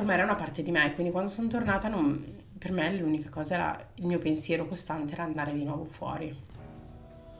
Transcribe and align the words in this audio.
ormai 0.00 0.16
era 0.16 0.24
una 0.24 0.34
parte 0.34 0.62
di 0.62 0.70
me, 0.70 0.92
quindi 0.94 1.12
quando 1.12 1.30
sono 1.30 1.48
tornata 1.48 1.88
non, 1.88 2.22
per 2.58 2.72
me 2.72 2.92
l'unica 2.94 3.28
cosa 3.30 3.54
era, 3.54 3.88
il 3.96 4.06
mio 4.06 4.18
pensiero 4.18 4.66
costante 4.66 5.12
era 5.12 5.22
andare 5.22 5.52
di 5.52 5.64
nuovo 5.64 5.84
fuori. 5.84 6.48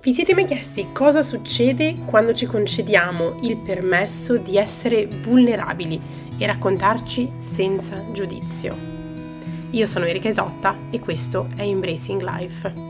Vi 0.02 0.14
siete 0.14 0.32
mai 0.32 0.46
chiesti 0.46 0.92
cosa 0.92 1.20
succede 1.20 1.94
quando 2.06 2.32
ci 2.32 2.46
concediamo 2.46 3.40
il 3.42 3.58
permesso 3.58 4.38
di 4.38 4.56
essere 4.56 5.06
vulnerabili 5.06 6.00
e 6.38 6.46
raccontarci 6.46 7.32
senza 7.36 8.10
giudizio? 8.12 8.74
Io 9.72 9.86
sono 9.86 10.06
Erika 10.06 10.28
Isotta 10.28 10.74
e 10.90 10.98
questo 11.00 11.48
è 11.54 11.62
Embracing 11.62 12.22
Life. 12.22 12.89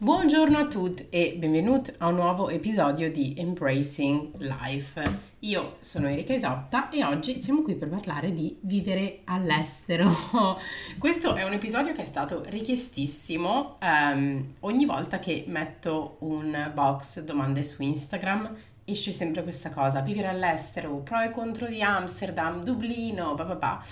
Buongiorno 0.00 0.56
a 0.58 0.68
tutti 0.68 1.08
e 1.10 1.34
benvenuti 1.36 1.92
a 1.98 2.06
un 2.06 2.14
nuovo 2.14 2.50
episodio 2.50 3.10
di 3.10 3.34
Embracing 3.36 4.36
Life. 4.36 5.18
Io 5.40 5.78
sono 5.80 6.06
Erika 6.06 6.34
Isotta 6.34 6.88
e 6.88 7.02
oggi 7.02 7.40
siamo 7.40 7.62
qui 7.62 7.74
per 7.74 7.88
parlare 7.88 8.32
di 8.32 8.56
vivere 8.60 9.22
all'estero. 9.24 10.08
Questo 10.98 11.34
è 11.34 11.42
un 11.42 11.52
episodio 11.52 11.94
che 11.94 12.02
è 12.02 12.04
stato 12.04 12.44
richiestissimo 12.46 13.78
um, 13.82 14.54
ogni 14.60 14.84
volta 14.86 15.18
che 15.18 15.42
metto 15.48 16.18
un 16.20 16.70
box 16.72 17.24
domande 17.24 17.64
su 17.64 17.82
Instagram 17.82 18.54
esce 18.84 19.10
sempre 19.10 19.42
questa 19.42 19.70
cosa, 19.70 20.00
vivere 20.00 20.28
all'estero, 20.28 20.94
pro 20.98 21.22
e 21.22 21.30
contro 21.30 21.66
di 21.66 21.82
Amsterdam, 21.82 22.62
Dublino, 22.62 23.34
papà. 23.34 23.82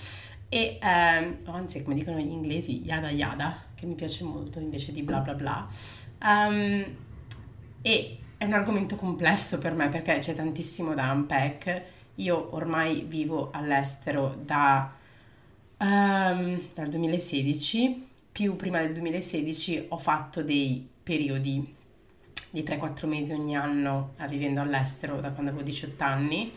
E 0.47 0.79
um, 0.81 1.53
anzi, 1.53 1.83
come 1.83 1.95
dicono 1.95 2.17
gli 2.17 2.31
inglesi, 2.31 2.81
yada 2.85 3.09
yada 3.09 3.66
che 3.77 3.85
mi 3.85 3.93
piace 3.93 4.23
molto 4.23 4.59
invece 4.59 4.91
di 4.91 5.03
bla 5.03 5.19
bla 5.19 5.35
bla. 5.35 5.67
Um, 6.23 6.83
e 7.81 8.17
è 8.35 8.43
un 8.43 8.53
argomento 8.53 8.95
complesso 8.95 9.59
per 9.59 9.73
me 9.73 9.87
perché 9.89 10.17
c'è 10.17 10.33
tantissimo 10.33 10.95
da 10.95 11.11
unpack. 11.11 11.83
Io 12.15 12.55
ormai 12.55 13.05
vivo 13.07 13.51
all'estero 13.53 14.35
da, 14.43 14.91
um, 15.77 16.67
dal 16.73 16.87
2016, 16.89 18.07
più 18.31 18.55
prima 18.55 18.79
del 18.79 18.93
2016 18.93 19.85
ho 19.89 19.97
fatto 19.97 20.41
dei 20.41 20.87
periodi 21.03 21.75
di 22.49 22.63
3-4 22.63 23.05
mesi 23.05 23.33
ogni 23.33 23.55
anno 23.55 24.13
eh, 24.17 24.27
vivendo 24.27 24.59
all'estero 24.61 25.21
da 25.21 25.31
quando 25.31 25.51
avevo 25.51 25.63
18 25.63 26.03
anni. 26.03 26.51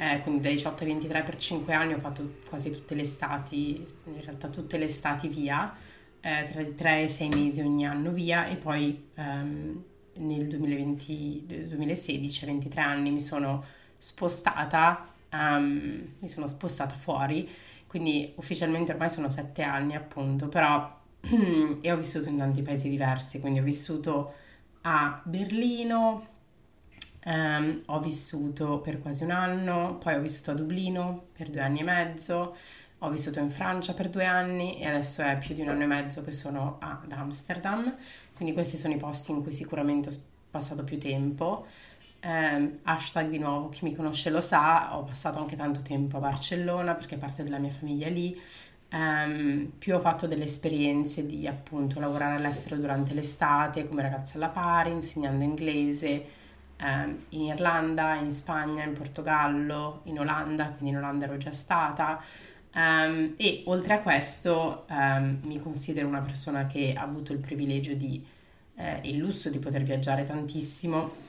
Eh, 0.00 0.20
quindi 0.20 0.42
dai 0.42 0.54
18 0.54 0.84
ai 0.84 0.90
23 0.90 1.22
per 1.22 1.36
5 1.38 1.72
anni 1.72 1.94
ho 1.94 1.98
fatto 1.98 2.36
quasi 2.46 2.70
tutte 2.70 2.94
le 2.94 3.02
estati, 3.02 3.84
in 4.04 4.20
realtà 4.20 4.48
tutte 4.48 4.76
le 4.76 4.84
estati 4.84 5.28
via 5.28 5.74
eh, 6.20 6.48
tra 6.50 6.60
i 6.60 6.74
3 6.74 7.00
e 7.00 7.04
i 7.04 7.08
6 7.08 7.28
mesi 7.28 7.60
ogni 7.60 7.86
anno 7.86 8.10
via 8.10 8.46
e 8.46 8.56
poi 8.56 9.08
ehm, 9.14 9.84
nel 10.18 10.46
2020, 10.48 11.66
2016, 11.68 12.44
a 12.44 12.46
23 12.46 12.80
anni, 12.80 13.10
mi 13.10 13.20
sono 13.20 13.64
spostata, 13.96 15.12
um, 15.32 16.14
mi 16.18 16.28
sono 16.28 16.46
spostata 16.46 16.94
fuori, 16.94 17.48
quindi 17.86 18.32
ufficialmente 18.36 18.92
ormai 18.92 19.10
sono 19.10 19.30
7 19.30 19.62
anni 19.62 19.94
appunto, 19.94 20.48
però 20.48 20.96
e 21.80 21.92
ho 21.92 21.96
vissuto 21.96 22.28
in 22.28 22.38
tanti 22.38 22.62
paesi 22.62 22.88
diversi, 22.88 23.40
quindi 23.40 23.60
ho 23.60 23.62
vissuto 23.64 24.34
a 24.82 25.20
Berlino, 25.24 26.26
um, 27.24 27.82
ho 27.86 28.00
vissuto 28.00 28.80
per 28.80 29.00
quasi 29.00 29.24
un 29.24 29.30
anno, 29.30 29.98
poi 29.98 30.14
ho 30.14 30.20
vissuto 30.20 30.52
a 30.52 30.54
Dublino 30.54 31.26
per 31.32 31.50
due 31.50 31.60
anni 31.60 31.80
e 31.80 31.84
mezzo, 31.84 32.56
ho 33.00 33.10
vissuto 33.10 33.38
in 33.38 33.48
Francia 33.48 33.94
per 33.94 34.08
due 34.08 34.24
anni 34.24 34.80
e 34.80 34.86
adesso 34.86 35.22
è 35.22 35.38
più 35.38 35.54
di 35.54 35.60
un 35.60 35.68
anno 35.68 35.84
e 35.84 35.86
mezzo 35.86 36.22
che 36.22 36.32
sono 36.32 36.78
ad 36.80 37.12
Amsterdam, 37.12 37.94
quindi 38.34 38.54
questi 38.54 38.76
sono 38.76 38.94
i 38.94 38.96
posti 38.96 39.30
in 39.30 39.42
cui 39.42 39.52
sicuramente 39.52 40.08
ho 40.08 40.12
passato 40.50 40.82
più 40.84 40.98
tempo. 40.98 41.66
Eh, 42.20 42.80
hashtag 42.82 43.28
di 43.28 43.38
nuovo, 43.38 43.68
chi 43.68 43.84
mi 43.84 43.94
conosce 43.94 44.30
lo 44.30 44.40
sa, 44.40 44.96
ho 44.96 45.04
passato 45.04 45.38
anche 45.38 45.54
tanto 45.54 45.82
tempo 45.82 46.16
a 46.16 46.20
Barcellona 46.20 46.94
perché 46.94 47.16
parte 47.16 47.44
della 47.44 47.58
mia 47.58 47.70
famiglia 47.70 48.08
lì. 48.08 48.38
Um, 48.90 49.70
più 49.76 49.94
ho 49.94 50.00
fatto 50.00 50.26
delle 50.26 50.44
esperienze 50.44 51.26
di 51.26 51.46
appunto 51.46 52.00
lavorare 52.00 52.36
all'estero 52.36 52.76
durante 52.76 53.12
l'estate 53.12 53.86
come 53.86 54.00
ragazza 54.00 54.36
alla 54.36 54.48
pari, 54.48 54.90
insegnando 54.90 55.44
inglese 55.44 56.24
um, 56.80 57.18
in 57.30 57.42
Irlanda, 57.42 58.14
in 58.14 58.30
Spagna, 58.30 58.84
in 58.84 58.94
Portogallo, 58.94 60.00
in 60.04 60.18
Olanda, 60.18 60.68
quindi 60.68 60.90
in 60.90 60.96
Olanda 60.96 61.26
ero 61.26 61.36
già 61.36 61.52
stata, 61.52 62.20
Um, 62.74 63.34
e 63.36 63.62
oltre 63.66 63.94
a 63.94 64.00
questo 64.00 64.84
um, 64.90 65.40
mi 65.42 65.58
considero 65.58 66.06
una 66.06 66.20
persona 66.20 66.66
che 66.66 66.94
ha 66.96 67.02
avuto 67.02 67.32
il 67.32 67.38
privilegio 67.38 67.94
di, 67.94 68.24
eh, 68.76 69.00
il 69.04 69.16
lusso 69.16 69.48
di 69.48 69.58
poter 69.58 69.82
viaggiare 69.82 70.24
tantissimo, 70.24 71.26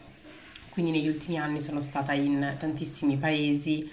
quindi 0.70 0.92
negli 0.92 1.08
ultimi 1.08 1.38
anni 1.38 1.62
sono 1.62 1.82
stata 1.82 2.14
in 2.14 2.56
tantissimi 2.60 3.18
paesi, 3.18 3.90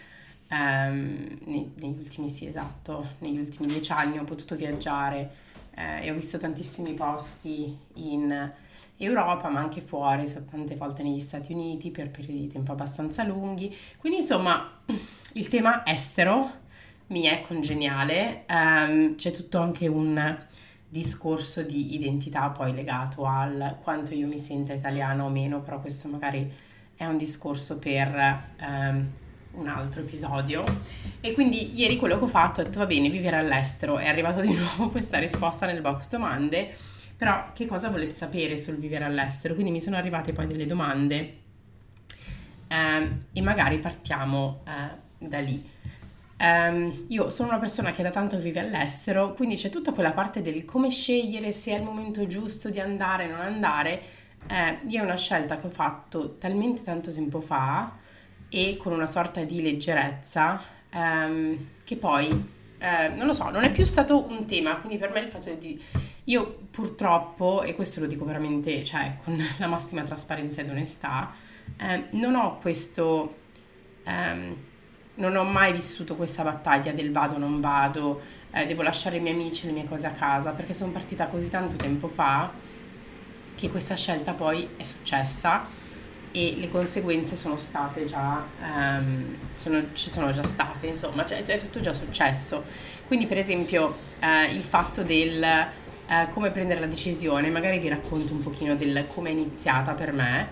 um, 0.50 1.38
nei, 1.44 1.72
negli 1.76 1.98
ultimi 1.98 2.28
sì 2.28 2.46
esatto, 2.46 3.14
negli 3.20 3.38
ultimi 3.38 3.68
dieci 3.68 3.92
anni 3.92 4.18
ho 4.18 4.24
potuto 4.24 4.56
viaggiare 4.56 5.30
eh, 5.74 6.06
e 6.06 6.10
ho 6.10 6.14
visto 6.14 6.38
tantissimi 6.38 6.94
posti 6.94 7.76
in 7.94 8.52
Europa 8.98 9.48
ma 9.48 9.60
anche 9.60 9.80
fuori, 9.80 10.30
tante 10.50 10.74
volte 10.74 11.02
negli 11.02 11.20
Stati 11.20 11.52
Uniti 11.52 11.90
per 11.90 12.10
periodi 12.10 12.40
di 12.40 12.48
tempo 12.48 12.72
abbastanza 12.72 13.22
lunghi, 13.24 13.74
quindi 13.98 14.18
insomma 14.18 14.80
il 15.34 15.48
tema 15.48 15.86
estero 15.86 16.64
mi 17.08 17.22
è 17.22 17.40
congeniale. 17.40 18.44
Um, 18.48 19.16
c'è 19.16 19.30
tutto 19.30 19.58
anche 19.58 19.86
un 19.86 20.44
discorso 20.88 21.62
di 21.62 21.94
identità 21.94 22.48
poi 22.50 22.72
legato 22.72 23.26
al 23.26 23.76
quanto 23.82 24.14
io 24.14 24.26
mi 24.26 24.38
sento 24.38 24.72
italiana 24.72 25.24
o 25.24 25.28
meno, 25.28 25.60
però 25.60 25.80
questo 25.80 26.08
magari 26.08 26.52
è 26.96 27.04
un 27.04 27.16
discorso 27.16 27.78
per 27.78 28.54
um, 28.60 29.10
un 29.52 29.68
altro 29.68 30.00
episodio. 30.00 30.64
E 31.20 31.32
quindi 31.32 31.78
ieri 31.78 31.96
quello 31.96 32.18
che 32.18 32.24
ho 32.24 32.28
fatto 32.28 32.60
è 32.60 32.64
detto 32.64 32.78
va 32.78 32.86
bene, 32.86 33.08
vivere 33.08 33.36
all'estero, 33.36 33.98
è 33.98 34.08
arrivata 34.08 34.40
di 34.40 34.52
nuovo 34.54 34.88
questa 34.88 35.18
risposta 35.18 35.66
nel 35.66 35.80
box 35.80 36.08
domande, 36.08 36.74
però 37.16 37.52
che 37.52 37.66
cosa 37.66 37.88
volete 37.88 38.14
sapere 38.14 38.58
sul 38.58 38.76
vivere 38.76 39.04
all'estero? 39.04 39.54
Quindi 39.54 39.72
mi 39.72 39.80
sono 39.80 39.96
arrivate 39.96 40.32
poi 40.32 40.46
delle 40.46 40.66
domande 40.66 41.36
um, 42.68 43.24
e 43.32 43.40
magari 43.40 43.78
partiamo 43.78 44.62
uh, 44.66 45.26
da 45.26 45.40
lì. 45.40 45.74
Um, 46.38 47.06
io 47.08 47.30
sono 47.30 47.48
una 47.48 47.58
persona 47.58 47.92
che 47.92 48.02
da 48.02 48.10
tanto 48.10 48.36
vive 48.36 48.60
all'estero, 48.60 49.32
quindi 49.32 49.56
c'è 49.56 49.70
tutta 49.70 49.92
quella 49.92 50.12
parte 50.12 50.42
del 50.42 50.66
come 50.66 50.90
scegliere 50.90 51.50
se 51.50 51.72
è 51.72 51.76
il 51.76 51.82
momento 51.82 52.26
giusto 52.26 52.68
di 52.68 52.78
andare 52.78 53.26
o 53.26 53.30
non 53.30 53.40
andare. 53.40 54.02
Eh, 54.48 54.78
io 54.86 55.00
è 55.00 55.04
una 55.04 55.16
scelta 55.16 55.56
che 55.56 55.66
ho 55.66 55.70
fatto 55.70 56.36
talmente 56.36 56.82
tanto 56.82 57.12
tempo 57.12 57.40
fa 57.40 57.96
e 58.48 58.76
con 58.76 58.92
una 58.92 59.06
sorta 59.06 59.42
di 59.42 59.62
leggerezza 59.62 60.62
um, 60.92 61.68
che 61.82 61.96
poi, 61.96 62.28
eh, 62.78 63.08
non 63.08 63.26
lo 63.26 63.32
so, 63.32 63.50
non 63.50 63.64
è 63.64 63.72
più 63.72 63.84
stato 63.86 64.26
un 64.28 64.46
tema, 64.46 64.76
quindi 64.76 64.98
per 64.98 65.10
me 65.10 65.20
il 65.20 65.30
fatto 65.30 65.52
di... 65.54 65.82
Io 66.24 66.66
purtroppo, 66.70 67.62
e 67.62 67.74
questo 67.74 68.00
lo 68.00 68.06
dico 68.06 68.24
veramente, 68.24 68.84
cioè 68.84 69.16
con 69.24 69.40
la 69.58 69.66
massima 69.66 70.02
trasparenza 70.02 70.60
ed 70.60 70.68
onestà, 70.68 71.32
eh, 71.78 72.08
non 72.10 72.34
ho 72.34 72.58
questo... 72.58 73.44
Um, 74.04 74.74
non 75.16 75.36
ho 75.36 75.44
mai 75.44 75.72
vissuto 75.72 76.16
questa 76.16 76.42
battaglia 76.42 76.92
del 76.92 77.12
vado 77.12 77.38
non 77.38 77.60
vado, 77.60 78.20
eh, 78.52 78.66
devo 78.66 78.82
lasciare 78.82 79.16
i 79.16 79.20
miei 79.20 79.34
amici 79.34 79.64
e 79.64 79.66
le 79.66 79.72
mie 79.72 79.84
cose 79.84 80.06
a 80.06 80.10
casa, 80.10 80.52
perché 80.52 80.72
sono 80.72 80.92
partita 80.92 81.26
così 81.26 81.50
tanto 81.50 81.76
tempo 81.76 82.08
fa 82.08 82.50
che 83.54 83.70
questa 83.70 83.94
scelta 83.94 84.32
poi 84.32 84.68
è 84.76 84.84
successa 84.84 85.66
e 86.30 86.56
le 86.58 86.70
conseguenze 86.70 87.34
sono 87.34 87.56
state 87.56 88.04
già, 88.04 88.44
um, 88.60 89.36
sono, 89.54 89.82
ci 89.94 90.10
sono 90.10 90.30
già 90.32 90.42
state, 90.42 90.88
insomma, 90.88 91.24
cioè, 91.24 91.42
è 91.42 91.58
tutto 91.58 91.80
già 91.80 91.94
successo. 91.94 92.62
Quindi 93.06 93.26
per 93.26 93.38
esempio 93.38 93.96
eh, 94.20 94.52
il 94.52 94.64
fatto 94.64 95.02
del 95.02 95.42
eh, 95.42 96.28
come 96.30 96.50
prendere 96.50 96.80
la 96.80 96.86
decisione, 96.86 97.48
magari 97.48 97.78
vi 97.78 97.88
racconto 97.88 98.32
un 98.32 98.40
pochino 98.40 98.76
del 98.76 99.06
come 99.06 99.30
è 99.30 99.32
iniziata 99.32 99.92
per 99.92 100.12
me 100.12 100.48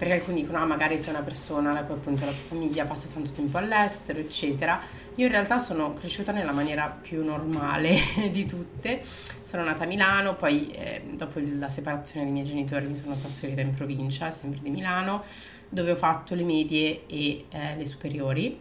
perché 0.00 0.14
alcuni 0.14 0.40
dicono 0.40 0.56
ah 0.56 0.64
magari 0.64 0.96
sei 0.96 1.12
una 1.12 1.22
persona 1.22 1.74
la 1.74 1.82
cui 1.82 1.94
appunto 1.94 2.24
la 2.24 2.30
tua 2.30 2.40
famiglia 2.40 2.86
passa 2.86 3.06
tanto 3.12 3.32
tempo 3.32 3.58
all'estero 3.58 4.18
eccetera. 4.18 4.80
Io 5.16 5.26
in 5.26 5.30
realtà 5.30 5.58
sono 5.58 5.92
cresciuta 5.92 6.32
nella 6.32 6.52
maniera 6.52 6.88
più 6.88 7.22
normale 7.22 7.98
di 8.32 8.46
tutte. 8.46 9.02
Sono 9.42 9.62
nata 9.62 9.84
a 9.84 9.86
Milano 9.86 10.36
poi 10.36 10.70
eh, 10.70 11.02
dopo 11.12 11.38
la 11.58 11.68
separazione 11.68 12.24
dei 12.24 12.32
miei 12.32 12.46
genitori 12.46 12.86
mi 12.86 12.96
sono 12.96 13.14
trasferita 13.14 13.60
in 13.60 13.74
provincia 13.74 14.30
sempre 14.30 14.60
di 14.62 14.70
Milano 14.70 15.22
dove 15.68 15.90
ho 15.90 15.96
fatto 15.96 16.34
le 16.34 16.44
medie 16.44 17.02
e 17.06 17.44
eh, 17.50 17.76
le 17.76 17.84
superiori. 17.84 18.58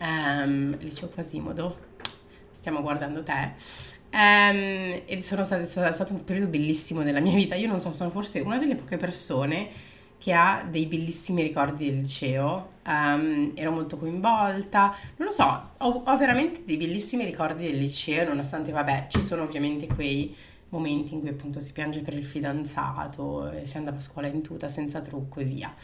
Um, 0.00 0.76
liceo 0.80 1.06
Quasimodo 1.06 1.78
stiamo 2.50 2.82
guardando 2.82 3.22
te. 3.22 3.52
Um, 4.12 5.02
e 5.06 5.18
sono 5.22 5.44
stato, 5.44 5.62
è 5.62 5.92
stato 5.92 6.14
un 6.14 6.24
periodo 6.24 6.48
bellissimo 6.48 7.04
della 7.04 7.20
mia 7.20 7.34
vita. 7.34 7.54
Io 7.54 7.68
non 7.68 7.78
so 7.78 7.92
sono 7.92 8.10
forse 8.10 8.40
una 8.40 8.58
delle 8.58 8.74
poche 8.74 8.96
persone 8.96 9.85
che 10.18 10.32
ha 10.32 10.66
dei 10.68 10.86
bellissimi 10.86 11.42
ricordi 11.42 11.86
del 11.86 12.00
liceo, 12.00 12.72
um, 12.86 13.52
ero 13.54 13.70
molto 13.70 13.96
coinvolta, 13.96 14.94
non 15.16 15.28
lo 15.28 15.32
so, 15.32 15.70
ho, 15.78 16.02
ho, 16.04 16.16
veramente 16.16 16.62
dei 16.64 16.76
bellissimi 16.76 17.24
ricordi 17.24 17.64
del 17.64 17.78
liceo, 17.78 18.26
nonostante, 18.26 18.72
vabbè, 18.72 19.06
ci 19.08 19.20
sono 19.20 19.42
ovviamente 19.42 19.86
quei 19.86 20.34
momenti 20.70 21.14
in 21.14 21.20
cui 21.20 21.28
appunto 21.28 21.60
si 21.60 21.72
piange 21.72 22.00
per 22.00 22.14
il 22.14 22.26
fidanzato, 22.26 23.52
si 23.62 23.76
andava 23.76 23.98
a 23.98 24.00
scuola 24.00 24.26
in 24.26 24.42
tuta 24.42 24.68
senza 24.68 25.00
trucco 25.00 25.40
e 25.40 25.44
via. 25.44 25.74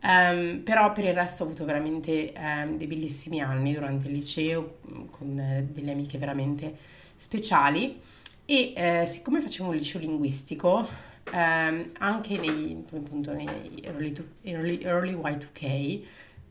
Um, 0.00 0.60
però 0.62 0.92
per 0.92 1.04
il 1.04 1.12
resto 1.12 1.42
ho 1.42 1.46
avuto 1.46 1.64
veramente 1.64 2.32
um, 2.36 2.76
dei 2.76 2.86
bellissimi 2.86 3.40
anni 3.40 3.74
durante 3.74 4.06
il 4.06 4.14
liceo, 4.14 4.78
con 5.10 5.38
eh, 5.38 5.66
delle 5.68 5.90
amiche 5.90 6.18
veramente 6.18 6.76
speciali. 7.16 8.00
E 8.44 8.72
eh, 8.76 9.06
siccome 9.06 9.40
facevo 9.40 9.68
un 9.68 9.76
liceo 9.76 10.00
linguistico, 10.00 10.88
ehm, 11.32 11.92
anche 11.98 12.38
nei, 12.38 12.84
appunto, 12.92 13.32
nei 13.32 13.80
early, 13.82 14.14
early, 14.42 14.80
early 14.82 15.14
Y2K 15.14 16.02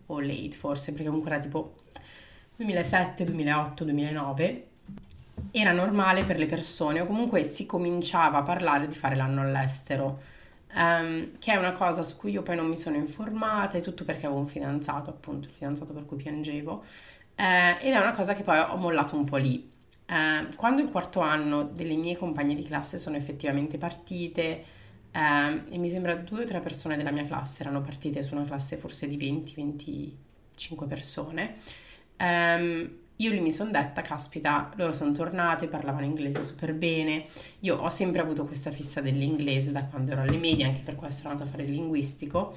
o 0.07 0.19
late 0.19 0.51
forse, 0.51 0.91
perché 0.91 1.07
comunque 1.07 1.31
era 1.31 1.39
tipo 1.39 1.75
2007, 2.55 3.23
2008, 3.23 3.83
2009, 3.83 4.67
era 5.51 5.71
normale 5.71 6.23
per 6.23 6.39
le 6.39 6.45
persone 6.45 7.01
o 7.01 7.05
comunque 7.05 7.43
si 7.43 7.65
cominciava 7.65 8.39
a 8.39 8.43
parlare 8.43 8.87
di 8.87 8.95
fare 8.95 9.15
l'anno 9.15 9.41
all'estero, 9.41 10.21
um, 10.75 11.37
che 11.39 11.51
è 11.53 11.55
una 11.55 11.71
cosa 11.71 12.03
su 12.03 12.17
cui 12.17 12.31
io 12.31 12.41
poi 12.43 12.55
non 12.55 12.67
mi 12.67 12.77
sono 12.77 12.95
informata 12.95 13.77
e 13.77 13.81
tutto 13.81 14.03
perché 14.05 14.25
avevo 14.25 14.41
un 14.41 14.47
fidanzato, 14.47 15.09
appunto 15.09 15.47
il 15.47 15.53
fidanzato 15.53 15.93
per 15.93 16.05
cui 16.05 16.17
piangevo, 16.17 16.83
eh, 17.35 17.77
ed 17.81 17.93
è 17.93 17.97
una 17.97 18.11
cosa 18.11 18.33
che 18.33 18.43
poi 18.43 18.57
ho 18.59 18.77
mollato 18.77 19.15
un 19.15 19.25
po' 19.25 19.37
lì. 19.37 19.75
Eh, 20.09 20.55
quando 20.55 20.81
il 20.81 20.89
quarto 20.89 21.19
anno 21.19 21.63
delle 21.63 21.95
mie 21.95 22.15
compagne 22.15 22.55
di 22.55 22.63
classe 22.63 22.97
sono 22.97 23.17
effettivamente 23.17 23.77
partite, 23.77 24.63
eh, 25.11 25.63
e 25.69 25.77
mi 25.77 25.89
sembra 25.89 26.15
due 26.15 26.43
o 26.43 26.45
tre 26.45 26.59
persone 26.61 26.95
della 26.97 27.11
mia 27.11 27.25
classe 27.25 27.61
erano 27.61 27.81
partite 27.81 28.23
su 28.23 28.35
una 28.35 28.45
classe 28.45 28.77
forse 28.77 29.07
di 29.07 29.17
20-25 29.17 30.87
persone, 30.87 31.55
ehm, 32.17 32.91
io 33.19 33.31
lì 33.31 33.39
mi 33.39 33.51
sono 33.51 33.71
detta, 33.71 34.01
caspita, 34.01 34.71
loro 34.75 34.93
sono 34.93 35.11
tornate, 35.11 35.67
parlavano 35.67 36.05
inglese 36.05 36.41
super 36.43 36.73
bene. 36.75 37.25
Io 37.61 37.75
ho 37.77 37.89
sempre 37.89 38.21
avuto 38.21 38.45
questa 38.45 38.69
fissa 38.71 39.01
dell'inglese 39.01 39.71
da 39.71 39.85
quando 39.85 40.11
ero 40.11 40.21
alle 40.21 40.37
medie, 40.37 40.65
anche 40.65 40.81
per 40.83 40.95
questo 40.95 41.21
sono 41.21 41.31
andata 41.33 41.49
a 41.49 41.51
fare 41.51 41.63
il 41.63 41.71
linguistico. 41.71 42.55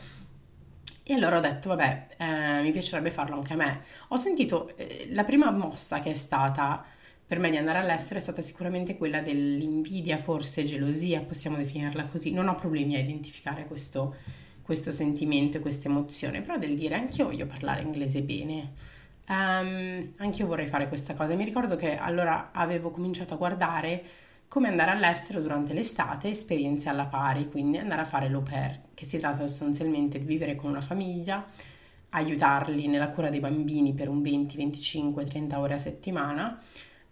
E 1.03 1.15
allora 1.15 1.39
ho 1.39 1.41
detto, 1.41 1.71
vabbè, 1.71 2.07
eh, 2.19 2.63
mi 2.63 2.73
piacerebbe 2.73 3.11
farlo 3.11 3.37
anche 3.37 3.55
a 3.55 3.57
me. 3.57 3.83
Ho 4.09 4.17
sentito, 4.17 4.77
eh, 4.77 5.09
la 5.13 5.25
prima 5.25 5.51
mossa 5.51 6.01
che 6.01 6.11
è 6.11 6.15
stata 6.15 6.85
per 7.31 7.39
me 7.39 7.49
di 7.49 7.57
andare 7.57 7.79
all'estero 7.79 8.19
è 8.19 8.23
stata 8.23 8.43
sicuramente 8.43 8.97
quella 8.97 9.21
dell'invidia, 9.21 10.17
forse 10.17 10.65
gelosia, 10.65 11.21
possiamo 11.21 11.57
definirla 11.57 12.07
così. 12.07 12.33
Non 12.33 12.49
ho 12.49 12.57
problemi 12.57 12.97
a 12.97 12.99
identificare 12.99 13.67
questo, 13.67 14.17
questo 14.63 14.91
sentimento 14.91 15.57
e 15.57 15.61
questa 15.61 15.87
emozione, 15.87 16.41
però 16.41 16.59
del 16.59 16.75
dire 16.75 16.97
anch'io 16.97 17.27
voglio 17.27 17.47
parlare 17.47 17.83
inglese 17.83 18.23
bene 18.23 18.99
Um, 19.31 20.11
anche 20.17 20.41
io 20.41 20.49
vorrei 20.49 20.67
fare 20.67 20.89
questa 20.89 21.15
cosa. 21.15 21.35
Mi 21.35 21.45
ricordo 21.45 21.77
che 21.77 21.97
allora 21.97 22.51
avevo 22.51 22.91
cominciato 22.91 23.35
a 23.35 23.37
guardare 23.37 24.03
come 24.49 24.67
andare 24.67 24.91
all'estero 24.91 25.41
durante 25.41 25.73
l'estate, 25.73 26.31
esperienze 26.31 26.89
alla 26.89 27.07
pari, 27.07 27.49
quindi 27.49 27.79
andare 27.79 28.01
a 28.01 28.05
fare 28.05 28.29
l'au 28.29 28.43
pair, 28.43 28.81
che 28.93 29.05
si 29.05 29.21
tratta 29.21 29.47
sostanzialmente 29.47 30.19
di 30.19 30.27
vivere 30.27 30.57
con 30.57 30.71
una 30.71 30.81
famiglia, 30.81 31.47
aiutarli 32.09 32.89
nella 32.89 33.11
cura 33.11 33.31
dei 33.31 33.39
bambini 33.39 33.95
per 33.95 34.09
un 34.09 34.21
20, 34.21 34.57
25, 34.57 35.25
30 35.27 35.61
ore 35.61 35.75
a 35.75 35.79
settimana. 35.79 36.61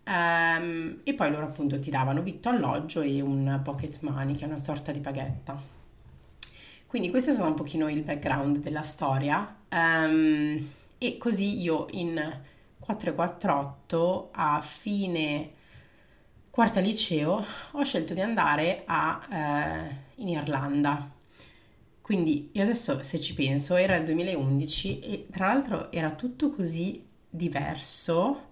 Um, 0.09 1.01
e 1.05 1.13
poi 1.13 1.31
loro 1.31 1.45
appunto 1.45 1.79
ti 1.79 1.91
davano 1.91 2.23
vitto, 2.23 2.49
alloggio 2.49 3.03
e 3.03 3.21
un 3.21 3.61
pocket 3.63 3.99
money, 4.01 4.35
che 4.35 4.45
è 4.45 4.49
una 4.49 4.63
sorta 4.63 4.91
di 4.91 5.01
paghetta. 5.01 5.61
Quindi 6.87 7.11
questo 7.11 7.29
è 7.31 7.33
stato 7.35 7.49
un 7.49 7.55
pochino 7.55 7.91
il 7.91 8.03
background 8.03 8.59
della 8.59 8.83
storia. 8.83 9.57
Um, 9.71 10.67
e 10.97 11.19
così 11.19 11.61
io 11.61 11.87
in 11.91 12.15
448 12.79 14.31
a 14.33 14.61
fine 14.63 15.51
quarta 16.49 16.81
liceo 16.81 17.45
ho 17.73 17.85
scelto 17.85 18.15
di 18.15 18.23
andare 18.23 18.85
a, 18.87 19.29
eh, 19.31 19.97
in 20.17 20.29
Irlanda. 20.29 21.11
Quindi 22.01 22.49
io 22.53 22.63
adesso 22.63 23.03
se 23.03 23.21
ci 23.21 23.35
penso 23.35 23.77
era 23.77 23.95
il 23.97 24.05
2011 24.05 25.01
e 25.01 25.27
tra 25.31 25.49
l'altro 25.49 25.93
era 25.93 26.11
tutto 26.13 26.51
così 26.51 27.05
diverso 27.29 28.48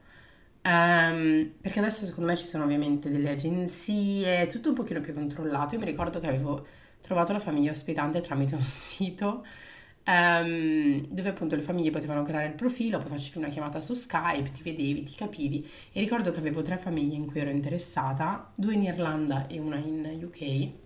um, 0.67 1.53
perché 1.61 1.79
adesso 1.79 2.05
secondo 2.05 2.31
me 2.31 2.37
ci 2.37 2.45
sono 2.45 2.65
ovviamente 2.65 3.11
delle 3.11 3.31
agenzie, 3.31 4.49
tutto 4.49 4.71
un 4.71 4.75
pochino 4.75 5.01
più 5.01 5.15
controllato. 5.15 5.75
Io 5.75 5.81
mi 5.81 5.87
ricordo 5.87 6.19
che 6.19 6.27
avevo 6.27 6.67
trovato 7.01 7.33
la 7.33 7.39
famiglia 7.39 7.71
ospitante 7.71 8.21
tramite 8.21 8.55
un 8.57 8.63
sito 8.63 9.45
um, 10.07 11.07
dove 11.09 11.29
appunto 11.29 11.57
le 11.57 11.63
famiglie 11.63 11.91
potevano 11.91 12.23
creare 12.23 12.47
il 12.47 12.55
profilo, 12.55 12.99
poi 12.99 13.09
facevi 13.09 13.39
una 13.39 13.49
chiamata 13.49 13.81
su 13.81 13.95
Skype, 13.95 14.51
ti 14.51 14.63
vedevi, 14.63 15.03
ti 15.05 15.15
capivi 15.15 15.69
e 15.93 16.01
ricordo 16.01 16.31
che 16.31 16.39
avevo 16.39 16.63
tre 16.63 16.77
famiglie 16.79 17.17
in 17.17 17.27
cui 17.27 17.41
ero 17.41 17.51
interessata, 17.51 18.51
due 18.55 18.75
in 18.75 18.83
Irlanda 18.83 19.47
e 19.47 19.59
una 19.59 19.77
in 19.77 20.19
UK 20.23 20.85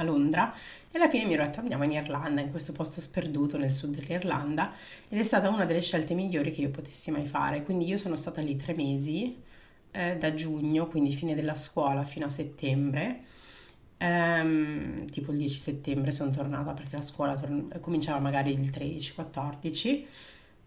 a 0.00 0.04
Londra 0.04 0.52
e 0.90 0.98
alla 0.98 1.08
fine 1.08 1.24
mi 1.24 1.34
ero 1.34 1.44
detta 1.44 1.60
andiamo 1.60 1.84
in 1.84 1.92
Irlanda, 1.92 2.40
in 2.40 2.50
questo 2.50 2.72
posto 2.72 3.00
sperduto 3.00 3.56
nel 3.56 3.70
sud 3.70 3.94
dell'Irlanda 3.94 4.72
ed 5.08 5.18
è 5.18 5.22
stata 5.22 5.48
una 5.48 5.64
delle 5.64 5.82
scelte 5.82 6.14
migliori 6.14 6.50
che 6.52 6.62
io 6.62 6.70
potessi 6.70 7.10
mai 7.10 7.26
fare, 7.26 7.62
quindi 7.62 7.86
io 7.86 7.96
sono 7.96 8.16
stata 8.16 8.40
lì 8.40 8.56
tre 8.56 8.74
mesi 8.74 9.36
eh, 9.92 10.16
da 10.16 10.34
giugno, 10.34 10.88
quindi 10.88 11.12
fine 11.12 11.34
della 11.34 11.54
scuola 11.54 12.04
fino 12.04 12.26
a 12.26 12.30
settembre. 12.30 13.24
Ehm, 13.98 15.06
tipo 15.10 15.30
il 15.30 15.36
10 15.36 15.58
settembre 15.58 16.10
sono 16.10 16.30
tornata 16.30 16.72
perché 16.72 16.96
la 16.96 17.02
scuola 17.02 17.34
tor- 17.34 17.80
cominciava 17.80 18.18
magari 18.18 18.50
il 18.50 18.70
13-14 18.70 20.04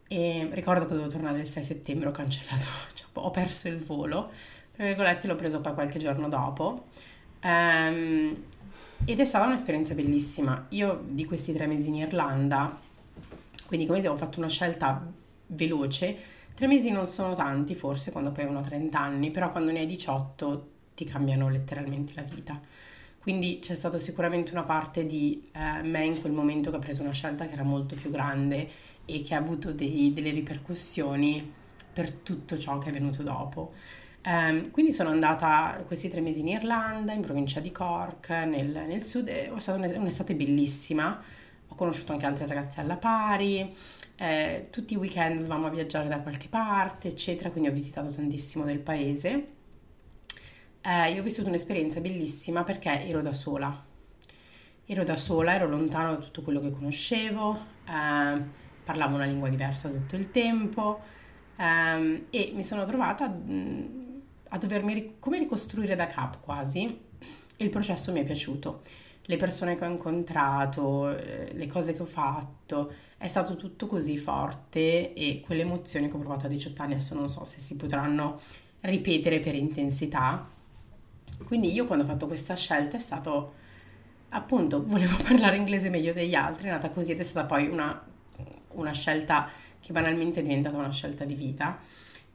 e 0.08 0.50
ricordo 0.52 0.86
che 0.86 0.92
dovevo 0.92 1.10
tornare 1.10 1.40
il 1.40 1.48
6 1.48 1.64
settembre, 1.64 2.10
ho 2.10 2.12
cancellato, 2.12 2.68
cioè, 2.94 3.08
ho 3.14 3.32
perso 3.32 3.68
il 3.68 3.80
volo, 3.80 4.32
tra 4.72 4.86
virgolette 4.86 5.26
l'ho 5.28 5.36
preso 5.36 5.60
poi 5.62 5.74
qualche 5.74 5.98
giorno 5.98 6.30
dopo. 6.30 6.86
Um, 7.44 8.38
ed 9.06 9.20
è 9.20 9.26
stata 9.26 9.46
un'esperienza 9.46 9.94
bellissima. 9.94 10.68
Io 10.70 11.04
di 11.08 11.26
questi 11.26 11.54
tre 11.54 11.68
mesi 11.68 11.90
in 11.90 11.96
Irlanda, 11.96 12.80
quindi 13.68 13.86
come 13.86 14.08
ho 14.08 14.16
fatto 14.16 14.40
una 14.40 14.50
scelta 14.50 15.06
veloce. 15.48 16.16
Tre 16.54 16.68
mesi 16.68 16.92
non 16.92 17.08
sono 17.08 17.34
tanti, 17.34 17.76
forse, 17.76 18.12
quando 18.12 18.32
poi 18.32 18.46
uno 18.46 18.60
ha 18.60 18.64
30 18.64 19.00
anni, 19.00 19.32
però 19.32 19.52
quando 19.52 19.72
ne 19.72 19.80
hai 19.80 19.86
18 19.86 20.70
ti 20.94 21.06
cambiano 21.06 21.50
letteralmente 21.50 22.14
la 22.16 22.22
vita. 22.22 22.60
Quindi 23.20 23.60
c'è 23.60 23.74
stata 23.74 24.00
sicuramente 24.00 24.52
una 24.52 24.64
parte 24.64 25.06
di 25.06 25.42
eh, 25.54 25.82
me 25.82 26.04
in 26.04 26.20
quel 26.20 26.34
momento 26.34 26.70
che 26.70 26.76
ha 26.76 26.80
preso 26.80 27.02
una 27.02 27.14
scelta 27.14 27.48
che 27.48 27.54
era 27.54 27.64
molto 27.64 27.96
più 27.96 28.12
grande 28.12 28.70
e 29.06 29.22
che 29.22 29.34
ha 29.34 29.38
avuto 29.38 29.72
dei, 29.72 30.12
delle 30.14 30.32
ripercussioni 30.32 31.52
per 31.94 32.12
tutto 32.12 32.58
ciò 32.58 32.78
che 32.80 32.90
è 32.90 32.92
venuto 32.92 33.24
dopo. 33.24 33.74
Um, 34.26 34.72
quindi 34.72 34.94
sono 34.94 35.10
andata 35.10 35.82
questi 35.86 36.10
tre 36.10 36.22
mesi 36.22 36.40
in 36.40 36.48
Irlanda, 36.48 37.12
in 37.12 37.22
provincia 37.22 37.60
di 37.60 37.72
Cork, 37.72 38.30
nel, 38.30 38.70
nel 38.88 39.04
sud, 39.04 39.28
è 39.28 39.52
stata 39.58 39.78
un'estate 39.98 40.34
bellissima. 40.34 41.22
Ho 41.68 41.76
conosciuto 41.76 42.14
anche 42.14 42.26
altre 42.26 42.48
ragazze 42.48 42.80
alla 42.80 42.96
pari, 42.96 43.74
eh, 44.18 44.68
tutti 44.70 44.94
i 44.94 44.98
weekend 44.98 45.38
dovevamo 45.38 45.70
viaggiare 45.70 46.08
da 46.08 46.20
qualche 46.20 46.48
parte, 46.48 47.10
eccetera, 47.10 47.50
quindi 47.50 47.70
ho 47.70 47.74
visitato 47.74 48.14
tantissimo 48.14 48.64
del 48.64 48.80
paese 48.80 49.62
eh, 50.86 51.12
io 51.14 51.22
ho 51.22 51.24
vissuto 51.24 51.48
un'esperienza 51.48 52.02
bellissima 52.02 52.64
perché 52.64 53.08
ero 53.08 53.22
da 53.22 53.32
sola. 53.32 53.84
Ero 54.86 55.04
da 55.06 55.16
sola, 55.16 55.54
ero 55.54 55.70
lontano 55.70 56.16
da 56.16 56.18
tutto 56.18 56.42
quello 56.42 56.60
che 56.60 56.72
conoscevo, 56.72 57.58
eh, 57.88 58.42
parlavo 58.84 59.16
una 59.16 59.24
lingua 59.24 59.48
diversa 59.48 59.88
tutto 59.88 60.18
il 60.18 60.30
tempo 60.30 61.00
eh, 61.56 62.26
e 62.30 62.52
mi 62.54 62.64
sono 62.64 62.84
trovata 62.84 63.34
a 64.54 64.58
dovermi 64.58 65.16
come 65.20 65.40
ricostruire 65.40 65.96
da 65.96 66.06
capo 66.06 66.38
quasi. 66.40 67.00
Il 67.58 67.70
processo 67.70 68.12
mi 68.12 68.22
è 68.22 68.24
piaciuto, 68.24 68.82
le 69.24 69.38
persone 69.38 69.76
che 69.76 69.84
ho 69.84 69.90
incontrato, 69.90 71.16
eh, 71.16 71.52
le 71.54 71.68
cose 71.68 71.96
che 71.96 72.02
ho 72.02 72.06
fatto, 72.06 72.94
è 73.18 73.28
stato 73.28 73.56
tutto 73.56 73.88
così 73.88 74.18
forte 74.18 75.14
e 75.14 75.42
quelle 75.44 75.62
emozioni 75.62 76.08
che 76.08 76.16
ho 76.16 76.20
provato 76.20 76.46
a 76.46 76.50
18 76.50 76.82
anni 76.82 76.94
adesso 76.94 77.16
non 77.16 77.30
so 77.30 77.46
se 77.46 77.60
si 77.60 77.76
potranno 77.78 78.40
ripetere 78.82 79.40
per 79.40 79.56
intensità, 79.56 80.46
quindi 81.46 81.72
io 81.72 81.86
quando 81.86 82.04
ho 82.04 82.08
fatto 82.08 82.28
questa 82.28 82.56
scelta 82.56 82.98
è 82.98 83.00
stato 83.00 83.54
appunto, 84.30 84.84
volevo 84.84 85.16
parlare 85.24 85.56
inglese 85.56 85.90
meglio 85.90 86.14
degli 86.14 86.36
altri, 86.36 86.68
è 86.68 86.72
nata 86.72 86.90
così 86.90 87.14
ed 87.14 87.20
è 87.20 87.24
stata 87.24 87.48
poi 87.48 87.68
una, 87.68 88.06
una 88.74 88.92
scelta 88.92 89.50
che 89.80 89.92
banalmente 89.94 90.42
è 90.42 90.44
diventata 90.44 90.78
una 90.78 90.92
scelta 90.92 91.24
di 91.24 91.36
vita. 91.36 91.80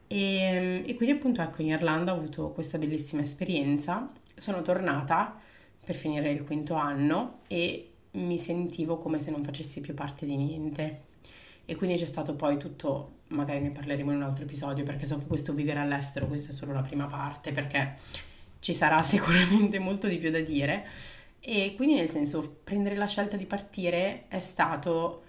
E, 0.09 0.83
e, 0.87 0.95
quindi 0.97 1.15
appunto 1.15 1.43
ecco 1.43 1.62
in 1.62 1.69
Irlanda 1.69 2.12
ho 2.12 2.17
avuto 2.17 2.50
questa 2.50 2.79
bellissima 2.79 3.23
esperienza, 3.23 4.11
sono 4.35 4.62
tornata 4.62 5.38
per 5.85 5.95
finire 5.95 6.31
il 6.31 6.45
quinto 6.45 6.75
anno 6.75 7.41
e 7.47 7.93
mi 8.12 8.38
sentivo 8.38 8.97
come 8.97 9.19
se 9.19 9.31
non 9.31 9.45
facessi 9.45 9.81
più 9.81 9.95
parte 9.95 10.27
di 10.27 10.37
niente. 10.37 11.03
E 11.65 11.77
quindi 11.77 11.99
c'è 11.99 12.07
stato 12.07 12.35
poi 12.35 12.57
tutto, 12.57 13.17
magari 13.29 13.61
ne 13.61 13.71
parleremo 13.71 14.11
in 14.11 14.17
un 14.17 14.23
altro 14.23 14.45
episodio 14.45 14.85
perché 14.85 15.05
so 15.05 15.19
che 15.19 15.27
questo 15.27 15.53
vivere 15.53 15.81
all'estero, 15.81 16.27
questa 16.27 16.50
è 16.50 16.53
solo 16.53 16.73
la 16.73 16.81
prima 16.81 17.05
parte 17.07 17.53
perché 17.53 17.97
ci 18.61 18.73
sarà 18.73 19.03
sicuramente 19.05 19.79
molto 19.79 20.09
di 20.09 20.17
più 20.17 20.31
da 20.31 20.41
dire. 20.41 20.87
E 21.41 21.75
quindi 21.77 21.95
nel 21.95 22.09
senso 22.09 22.61
prendere 22.65 22.97
la 22.97 23.07
scelta 23.07 23.37
di 23.37 23.47
partire 23.47 24.25
è 24.29 24.41
stato, 24.41 25.23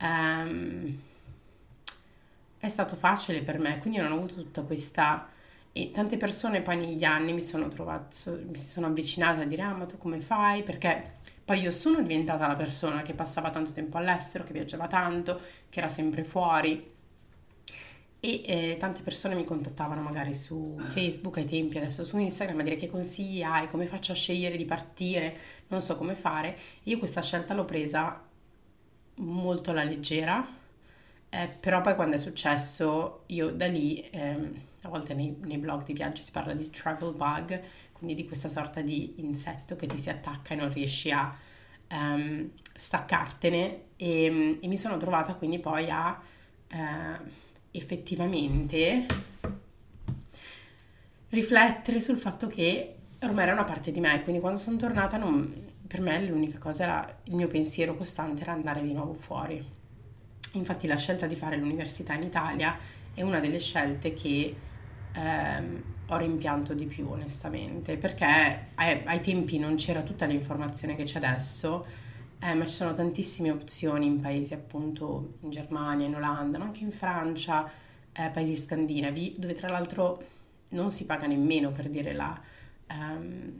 um, 0.00 0.98
è 2.66 2.68
stato 2.70 2.96
facile 2.96 3.42
per 3.42 3.58
me, 3.58 3.78
quindi 3.78 3.98
non 3.98 4.12
ho 4.12 4.16
avuto 4.16 4.34
tutta 4.34 4.62
questa... 4.62 5.28
E 5.72 5.90
tante 5.90 6.16
persone 6.16 6.62
poi 6.62 6.78
negli 6.78 7.04
anni 7.04 7.34
mi 7.34 7.42
sono 7.42 7.68
trovate, 7.68 8.44
mi 8.48 8.56
sono 8.56 8.86
avvicinate 8.86 9.42
a 9.42 9.44
dire 9.44 9.60
ah 9.60 9.74
ma 9.74 9.84
tu 9.84 9.98
come 9.98 10.20
fai? 10.20 10.62
Perché 10.62 11.16
poi 11.44 11.60
io 11.60 11.70
sono 11.70 12.00
diventata 12.00 12.46
la 12.46 12.54
persona 12.54 13.02
che 13.02 13.12
passava 13.12 13.50
tanto 13.50 13.72
tempo 13.72 13.98
all'estero, 13.98 14.42
che 14.42 14.54
viaggiava 14.54 14.86
tanto, 14.86 15.38
che 15.68 15.78
era 15.80 15.88
sempre 15.90 16.24
fuori 16.24 16.94
e 18.26 18.42
eh, 18.44 18.76
tante 18.78 19.02
persone 19.02 19.34
mi 19.34 19.44
contattavano 19.44 20.00
magari 20.00 20.34
su 20.34 20.76
Facebook 20.80 21.36
ai 21.36 21.44
tempi, 21.44 21.76
adesso 21.76 22.04
su 22.04 22.18
Instagram 22.18 22.58
a 22.58 22.62
dire 22.62 22.76
che 22.76 22.88
consigli 22.88 23.42
hai, 23.42 23.68
come 23.68 23.86
faccio 23.86 24.12
a 24.12 24.14
scegliere 24.16 24.56
di 24.56 24.64
partire, 24.64 25.36
non 25.68 25.80
so 25.80 25.94
come 25.96 26.14
fare. 26.14 26.58
Io 26.84 26.98
questa 26.98 27.22
scelta 27.22 27.54
l'ho 27.54 27.64
presa 27.64 28.20
molto 29.16 29.70
alla 29.70 29.84
leggera, 29.84 30.44
eh, 31.30 31.48
però 31.48 31.80
poi 31.80 31.94
quando 31.94 32.14
è 32.14 32.18
successo 32.18 33.22
io 33.26 33.50
da 33.50 33.66
lì, 33.66 34.06
ehm, 34.10 34.60
a 34.82 34.88
volte 34.88 35.14
nei, 35.14 35.36
nei 35.40 35.58
blog 35.58 35.84
di 35.84 35.92
viaggi 35.92 36.20
si 36.20 36.30
parla 36.30 36.54
di 36.54 36.70
travel 36.70 37.14
bug, 37.14 37.60
quindi 37.92 38.14
di 38.14 38.26
questa 38.26 38.48
sorta 38.48 38.80
di 38.80 39.14
insetto 39.18 39.76
che 39.76 39.86
ti 39.86 39.98
si 39.98 40.10
attacca 40.10 40.54
e 40.54 40.56
non 40.56 40.72
riesci 40.72 41.10
a 41.10 41.34
um, 41.90 42.50
staccartene 42.74 43.80
e, 43.96 44.58
e, 44.60 44.66
mi 44.68 44.76
sono 44.76 44.98
trovata 44.98 45.34
quindi 45.34 45.58
poi 45.58 45.88
a 45.90 46.20
uh, 46.72 46.76
effettivamente 47.70 49.06
riflettere 51.30 52.00
sul 52.00 52.18
fatto 52.18 52.46
che 52.46 52.94
ormai 53.22 53.44
era 53.44 53.52
una 53.52 53.64
parte 53.64 53.90
di 53.90 54.00
me, 54.00 54.22
quindi 54.22 54.40
quando 54.40 54.58
sono 54.60 54.76
tornata 54.76 55.16
non, 55.16 55.52
per 55.86 56.00
me 56.00 56.22
l'unica 56.22 56.58
cosa 56.58 56.82
era, 56.84 57.18
il 57.24 57.34
mio 57.34 57.48
pensiero 57.48 57.94
costante 57.96 58.42
era 58.42 58.52
andare 58.52 58.82
di 58.82 58.92
nuovo 58.92 59.14
fuori. 59.14 59.75
Infatti 60.56 60.86
la 60.86 60.96
scelta 60.96 61.26
di 61.26 61.36
fare 61.36 61.56
l'università 61.56 62.14
in 62.14 62.22
Italia 62.22 62.76
è 63.14 63.22
una 63.22 63.40
delle 63.40 63.58
scelte 63.58 64.12
che 64.12 64.54
ehm, 65.12 65.82
ho 66.08 66.16
rimpianto 66.16 66.74
di 66.74 66.86
più 66.86 67.08
onestamente, 67.08 67.96
perché 67.96 68.68
ai, 68.74 69.02
ai, 69.04 69.20
tempi 69.20 69.58
non 69.58 69.76
c'era 69.76 70.02
tutta 70.02 70.26
l'informazione 70.26 70.94
che 70.94 71.04
c'è 71.04 71.18
adesso, 71.18 71.86
eh, 72.40 72.54
ma 72.54 72.64
ci 72.66 72.72
sono 72.72 72.94
tantissime 72.94 73.50
opzioni 73.50 74.06
in 74.06 74.20
paesi 74.20 74.54
appunto 74.54 75.34
in 75.40 75.50
Germania, 75.50 76.06
in 76.06 76.14
Olanda, 76.14 76.58
ma 76.58 76.64
anche 76.64 76.80
in 76.80 76.92
Francia, 76.92 77.68
eh, 78.12 78.28
paesi 78.28 78.54
scandinavi, 78.54 79.36
dove 79.38 79.54
tra 79.54 79.68
l'altro 79.68 80.22
non 80.70 80.90
si 80.90 81.06
paga 81.06 81.26
nemmeno 81.26 81.70
per 81.70 81.88
dire 81.88 82.12
la, 82.12 82.40
um, 82.90 83.52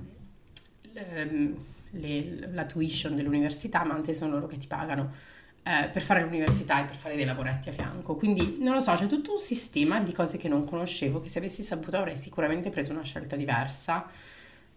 le, 0.92 1.54
le, 1.90 2.52
la 2.52 2.64
tuition 2.64 3.16
dell'università, 3.16 3.84
ma 3.84 3.94
anzi 3.94 4.14
sono 4.14 4.32
loro 4.32 4.46
che 4.46 4.58
ti 4.58 4.66
pagano 4.66 5.34
eh, 5.66 5.88
per 5.88 6.00
fare 6.00 6.22
l'università 6.22 6.80
e 6.80 6.84
per 6.84 6.94
fare 6.94 7.16
dei 7.16 7.24
lavoretti 7.24 7.68
a 7.68 7.72
fianco. 7.72 8.14
Quindi 8.14 8.58
non 8.60 8.74
lo 8.74 8.80
so, 8.80 8.94
c'è 8.94 9.08
tutto 9.08 9.32
un 9.32 9.40
sistema 9.40 9.98
di 9.98 10.12
cose 10.12 10.38
che 10.38 10.46
non 10.46 10.64
conoscevo, 10.64 11.18
che 11.18 11.28
se 11.28 11.38
avessi 11.38 11.64
saputo 11.64 11.96
avrei 11.96 12.16
sicuramente 12.16 12.70
preso 12.70 12.92
una 12.92 13.02
scelta 13.02 13.34
diversa. 13.34 14.08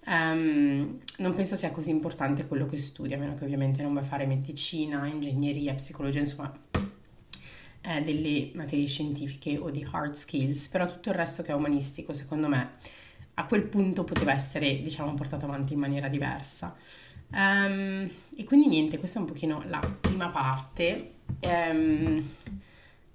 Um, 0.06 0.98
non 1.18 1.34
penso 1.36 1.56
sia 1.56 1.70
così 1.70 1.92
importante 1.92 2.48
quello 2.48 2.66
che 2.66 2.80
studi, 2.80 3.14
a 3.14 3.20
meno 3.20 3.36
che 3.36 3.44
ovviamente 3.44 3.84
non 3.84 3.94
vai 3.94 4.02
a 4.02 4.06
fare 4.08 4.26
medicina, 4.26 5.06
ingegneria, 5.06 5.76
psicologia, 5.76 6.22
insomma, 6.22 6.52
eh, 7.82 8.02
delle 8.02 8.50
materie 8.56 8.88
scientifiche 8.88 9.60
o 9.60 9.70
di 9.70 9.88
hard 9.92 10.14
skills, 10.14 10.70
però 10.70 10.88
tutto 10.88 11.10
il 11.10 11.16
resto 11.16 11.44
che 11.44 11.52
è 11.52 11.54
umanistico, 11.54 12.14
secondo 12.14 12.48
me, 12.48 12.78
a 13.36 13.46
quel 13.46 13.64
punto 13.64 14.04
poteva 14.04 14.34
essere, 14.34 14.82
diciamo, 14.82 15.14
portato 15.14 15.46
avanti 15.46 15.74
in 15.74 15.80
maniera 15.80 16.08
diversa. 16.08 16.76
Um, 17.32 18.10
e 18.36 18.44
quindi 18.44 18.68
niente, 18.68 18.98
questa 18.98 19.20
è 19.20 19.22
un 19.22 19.28
pochino 19.28 19.64
la 19.68 19.80
prima 19.80 20.30
parte. 20.30 21.14
Um, 21.42 22.28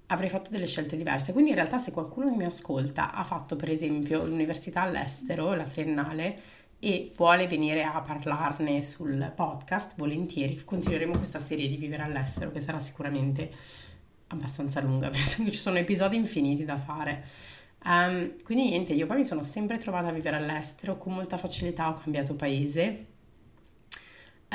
avrei 0.07 0.29
fatto 0.29 0.49
delle 0.49 0.67
scelte 0.67 0.95
diverse. 0.95 1.31
Quindi 1.33 1.51
in 1.51 1.55
realtà 1.55 1.77
se 1.77 1.91
qualcuno 1.91 2.29
che 2.29 2.35
mi 2.35 2.45
ascolta 2.45 3.13
ha 3.13 3.23
fatto 3.23 3.55
per 3.55 3.69
esempio 3.69 4.25
l'università 4.25 4.81
all'estero, 4.81 5.53
la 5.53 5.63
triennale, 5.63 6.41
e 6.79 7.13
vuole 7.15 7.47
venire 7.47 7.83
a 7.83 7.99
parlarne 8.01 8.81
sul 8.81 9.31
podcast, 9.35 9.95
volentieri. 9.97 10.63
Continueremo 10.63 11.17
questa 11.17 11.39
serie 11.39 11.67
di 11.67 11.77
Vivere 11.77 12.03
all'estero 12.03 12.51
che 12.51 12.61
sarà 12.61 12.79
sicuramente 12.79 13.51
abbastanza 14.27 14.81
lunga, 14.81 15.09
penso 15.11 15.43
che 15.43 15.51
ci 15.51 15.57
sono 15.57 15.77
episodi 15.77 16.15
infiniti 16.15 16.65
da 16.65 16.77
fare. 16.77 17.25
Um, 17.85 18.41
quindi 18.43 18.69
niente, 18.69 18.93
io 18.93 19.05
poi 19.05 19.17
mi 19.17 19.23
sono 19.23 19.43
sempre 19.43 19.77
trovata 19.77 20.07
a 20.07 20.11
vivere 20.11 20.35
all'estero, 20.35 20.97
con 20.97 21.13
molta 21.13 21.37
facilità 21.37 21.89
ho 21.89 21.93
cambiato 21.95 22.35
paese 22.35 23.13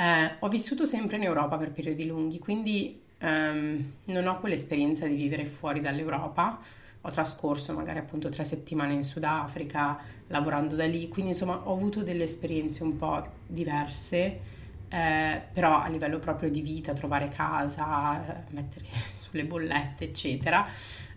eh, 0.01 0.37
ho 0.39 0.49
vissuto 0.49 0.87
sempre 0.87 1.17
in 1.17 1.25
Europa 1.25 1.59
per 1.59 1.73
periodi 1.73 2.07
lunghi, 2.07 2.39
quindi 2.39 2.99
ehm, 3.19 3.93
non 4.05 4.27
ho 4.27 4.39
quell'esperienza 4.39 5.07
di 5.07 5.15
vivere 5.15 5.45
fuori 5.45 5.83
dall'Europa. 5.83 6.59
Ho 7.03 7.11
trascorso 7.11 7.75
magari 7.75 7.99
appunto 7.99 8.31
tre 8.31 8.45
settimane 8.45 8.95
in 8.95 9.03
Sudafrica 9.03 9.99
lavorando 10.29 10.75
da 10.75 10.87
lì, 10.87 11.09
quindi 11.09 11.33
insomma 11.33 11.61
ho 11.65 11.75
avuto 11.75 12.03
delle 12.03 12.25
esperienze 12.25 12.83
un 12.83 12.97
po' 12.97 13.27
diverse, 13.47 14.41
eh, 14.89 15.43
però 15.53 15.83
a 15.83 15.89
livello 15.89 16.19
proprio 16.19 16.49
di 16.49 16.63
vita, 16.63 16.95
trovare 16.95 17.29
casa, 17.29 18.45
mettere 18.51 18.87
sulle 19.21 19.45
bollette, 19.45 20.05
eccetera, 20.05 20.67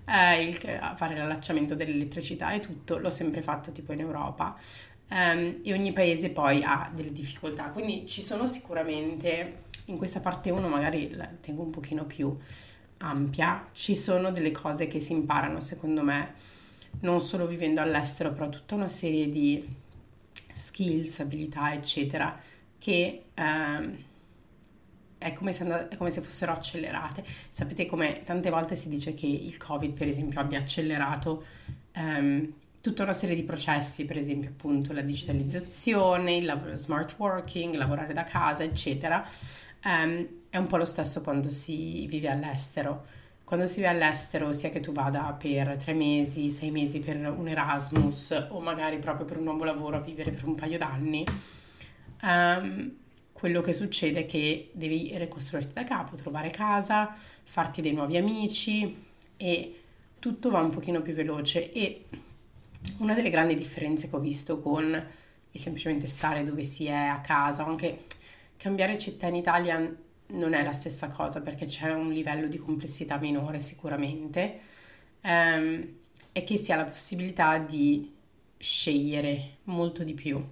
eh, 0.06 0.44
il, 0.44 0.56
fare 0.98 1.16
l'allacciamento 1.16 1.74
dell'elettricità 1.74 2.52
e 2.52 2.60
tutto, 2.60 2.98
l'ho 2.98 3.12
sempre 3.12 3.42
fatto 3.42 3.72
tipo 3.72 3.94
in 3.94 4.02
Europa 4.02 4.58
um, 5.14 5.60
e 5.64 5.74
ogni 5.74 5.94
paese 5.94 6.32
poi 6.32 6.64
ha 6.64 6.92
delle 6.94 7.12
difficoltà. 7.12 7.70
Quindi 7.70 8.06
ci 8.08 8.22
sono 8.22 8.48
sicuramente, 8.48 9.62
in 9.86 9.98
questa 9.98 10.20
parte 10.20 10.50
1 10.50 10.68
magari 10.68 11.12
la 11.12 11.30
tengo 11.40 11.62
un 11.62 11.70
pochino 11.70 12.06
più 12.06 12.36
ampia, 12.98 13.68
ci 13.74 13.96
sono 13.96 14.32
delle 14.32 14.52
cose 14.52 14.88
che 14.88 15.00
si 15.00 15.12
imparano 15.14 15.60
secondo 15.60 16.04
me, 16.04 16.34
non 17.02 17.22
solo 17.22 17.48
vivendo 17.48 17.82
all'estero, 17.82 18.34
però 18.34 18.50
tutta 18.50 18.76
una 18.76 18.90
serie 18.90 19.30
di 19.30 19.66
skills, 20.54 21.20
abilità, 21.20 21.74
eccetera, 21.74 22.38
che... 22.78 23.24
Um, 23.38 23.98
è 25.24 25.32
come, 25.32 25.54
se 25.54 25.64
and- 25.64 25.88
è 25.88 25.96
come, 25.96 26.10
se 26.10 26.20
fossero 26.20 26.52
accelerate. 26.52 27.24
Sapete 27.48 27.86
come 27.86 28.24
tante 28.26 28.50
volte 28.50 28.76
si 28.76 28.90
dice 28.90 29.14
che 29.14 29.26
il 29.26 29.56
Covid, 29.56 29.94
per 29.94 30.10
esempio, 30.10 30.42
abbia 30.42 30.60
accelerato 30.60 31.46
um, 31.96 32.54
tutta 32.84 33.04
una 33.04 33.14
serie 33.14 33.34
di 33.34 33.44
processi, 33.44 34.04
per 34.04 34.18
esempio 34.18 34.50
appunto 34.50 34.92
la 34.92 35.00
digitalizzazione, 35.00 36.36
il 36.36 36.44
lav- 36.44 36.74
smart 36.74 37.16
working, 37.18 37.76
lavorare 37.76 38.12
da 38.12 38.26
casa, 38.26 38.64
eccetera. 38.64 39.26
Um, 39.86 40.28
è 40.50 40.58
un 40.58 40.68
po' 40.68 40.76
lo 40.76 40.84
stesso 40.84 41.22
quando 41.22 41.48
si 41.48 42.06
vive 42.08 42.28
all'estero. 42.28 43.06
Quando 43.46 43.68
si 43.68 43.76
vive 43.76 43.88
all'estero, 43.88 44.52
sia 44.52 44.70
che 44.70 44.82
tu 44.82 44.92
vada 44.92 45.32
per 45.32 45.78
tre 45.82 45.94
mesi, 45.94 46.50
sei 46.50 46.72
mesi 46.72 47.00
per 47.00 47.16
un 47.16 47.48
Erasmus 47.48 48.48
o 48.50 48.60
magari 48.60 49.00
proprio 49.00 49.26
per 49.26 49.38
un 49.38 49.46
nuovo 49.46 49.64
lavoro 49.64 49.96
a 49.96 50.02
vivere 50.02 50.32
per 50.32 50.46
un 50.46 50.56
paio 50.56 50.78
d'anni, 50.78 51.24
um, 52.22 52.96
quello 53.32 53.62
che 53.62 53.72
succede 53.72 54.22
è 54.22 54.26
che 54.26 54.72
devi 54.74 55.18
ricostruirti 55.18 55.72
da 55.72 55.86
capo, 55.86 56.18
trovare 56.18 56.50
casa, 56.50 57.16
farti 57.44 57.82
dei 57.82 57.94
nuovi 57.94 58.18
amici 58.18 59.06
e 59.38 59.80
tutto 60.20 60.50
va 60.50 60.60
un 60.60 60.70
pochino 60.70 61.02
più 61.02 61.14
veloce 61.14 61.72
e 61.72 62.08
una 62.98 63.14
delle 63.14 63.30
grandi 63.30 63.56
differenze 63.56 64.10
che 64.10 64.16
ho 64.16 64.20
visto 64.20 64.60
con 64.60 65.06
il 65.52 65.62
semplicemente 65.62 66.08
stare 66.08 66.44
dove 66.44 66.64
si 66.64 66.86
è 66.86 66.94
a 66.94 67.22
casa 67.22 67.64
o 67.64 67.68
anche 67.68 68.04
cambiare 68.58 68.98
città 68.98 69.28
in 69.28 69.36
Italia 69.36 69.96
non 70.26 70.54
è 70.54 70.64
la 70.64 70.72
stessa 70.72 71.10
cosa 71.10 71.42
perché 71.42 71.66
c'è 71.66 71.92
un 71.92 72.12
livello 72.12 72.48
di 72.48 72.58
complessità 72.58 73.18
minore 73.18 73.60
sicuramente 73.60 74.60
ehm, 75.22 75.96
e 76.32 76.44
che 76.44 76.58
si 76.58 76.72
ha 76.72 76.78
la 76.78 76.86
possibilità 76.86 77.58
di 77.60 78.12
scegliere 78.58 79.58
molto 79.66 80.04
di 80.04 80.14
più. 80.14 80.44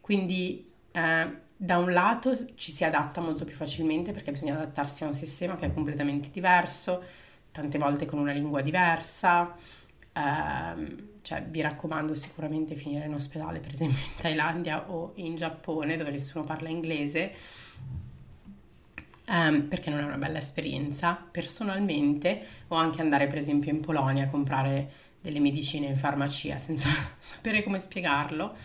Quindi 0.00 0.70
eh, 0.92 1.48
da 1.56 1.78
un 1.78 1.92
lato 1.92 2.32
ci 2.54 2.70
si 2.70 2.84
adatta 2.84 3.20
molto 3.20 3.44
più 3.44 3.56
facilmente 3.56 4.12
perché 4.12 4.30
bisogna 4.30 4.54
adattarsi 4.54 5.04
a 5.04 5.06
un 5.06 5.14
sistema 5.14 5.56
che 5.56 5.66
è 5.66 5.74
completamente 5.74 6.30
diverso, 6.30 7.02
tante 7.50 7.78
volte 7.78 8.06
con 8.06 8.18
una 8.18 8.32
lingua 8.32 8.60
diversa, 8.62 9.56
ehm, 10.12 11.08
cioè 11.22 11.42
vi 11.42 11.60
raccomando 11.60 12.14
sicuramente 12.14 12.74
finire 12.74 13.06
in 13.06 13.14
ospedale, 13.14 13.60
per 13.60 13.72
esempio 13.72 13.98
in 13.98 14.20
Thailandia 14.20 14.90
o 14.90 15.12
in 15.16 15.36
Giappone 15.36 15.96
dove 15.96 16.10
nessuno 16.10 16.44
parla 16.44 16.68
inglese, 16.68 17.34
um, 19.28 19.62
perché 19.68 19.90
non 19.90 20.00
è 20.00 20.04
una 20.04 20.18
bella 20.18 20.38
esperienza. 20.38 21.14
Personalmente, 21.30 22.46
o 22.68 22.76
anche 22.76 23.00
andare 23.00 23.26
per 23.26 23.38
esempio 23.38 23.70
in 23.70 23.80
Polonia 23.80 24.24
a 24.24 24.28
comprare 24.28 24.90
delle 25.20 25.40
medicine 25.40 25.86
in 25.86 25.96
farmacia 25.96 26.58
senza 26.58 26.88
sapere 27.18 27.62
come 27.62 27.78
spiegarlo. 27.78 28.56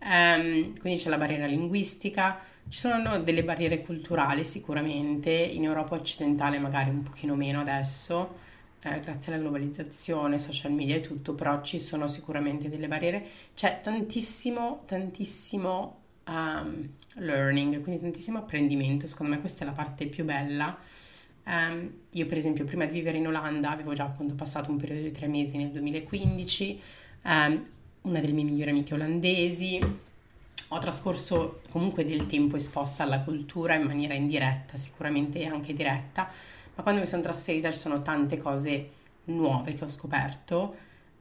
Um, 0.00 0.76
quindi 0.78 1.00
c'è 1.00 1.08
la 1.08 1.16
barriera 1.16 1.46
linguistica, 1.46 2.40
ci 2.68 2.78
sono 2.78 3.20
delle 3.20 3.44
barriere 3.44 3.82
culturali 3.82 4.44
sicuramente, 4.44 5.30
in 5.30 5.62
Europa 5.62 5.94
occidentale 5.94 6.58
magari 6.58 6.90
un 6.90 7.04
pochino 7.04 7.36
meno 7.36 7.60
adesso, 7.60 8.38
eh, 8.84 9.00
grazie 9.00 9.32
alla 9.32 9.40
globalizzazione, 9.40 10.38
social 10.38 10.72
media 10.72 10.96
e 10.96 11.00
tutto, 11.00 11.34
però 11.34 11.62
ci 11.62 11.78
sono 11.78 12.08
sicuramente 12.08 12.68
delle 12.68 12.88
barriere. 12.88 13.24
C'è 13.54 13.80
tantissimo, 13.80 14.82
tantissimo 14.86 15.98
um, 16.26 16.88
learning, 17.14 17.80
quindi 17.80 18.00
tantissimo 18.00 18.38
apprendimento. 18.38 19.06
Secondo 19.06 19.34
me 19.34 19.40
questa 19.40 19.62
è 19.62 19.66
la 19.66 19.72
parte 19.72 20.06
più 20.06 20.24
bella. 20.24 20.76
Um, 21.44 21.92
io 22.10 22.26
per 22.26 22.38
esempio 22.38 22.64
prima 22.64 22.86
di 22.86 22.94
vivere 22.94 23.18
in 23.18 23.26
Olanda 23.26 23.70
avevo 23.70 23.94
già 23.94 24.04
appunto 24.04 24.34
passato 24.34 24.70
un 24.70 24.76
periodo 24.76 25.02
di 25.02 25.12
tre 25.12 25.26
mesi 25.26 25.56
nel 25.56 25.70
2015, 25.70 26.80
um, 27.22 27.30
ehm, 27.30 27.66
una 28.02 28.20
delle 28.20 28.32
mie 28.32 28.44
migliori 28.44 28.70
amiche 28.70 28.94
olandesi, 28.94 29.78
ho 30.74 30.78
trascorso 30.78 31.60
comunque 31.68 32.04
del 32.04 32.26
tempo 32.26 32.56
esposta 32.56 33.02
alla 33.02 33.20
cultura 33.20 33.74
in 33.74 33.82
maniera 33.82 34.14
indiretta, 34.14 34.76
sicuramente 34.76 35.44
anche 35.44 35.74
diretta, 35.74 36.30
ma 36.74 36.82
quando 36.82 37.00
mi 37.00 37.06
sono 37.06 37.22
trasferita 37.22 37.70
ci 37.70 37.78
sono 37.78 38.02
tante 38.02 38.36
cose 38.36 38.90
nuove 39.24 39.74
che 39.74 39.84
ho 39.84 39.88
scoperto 39.88 40.74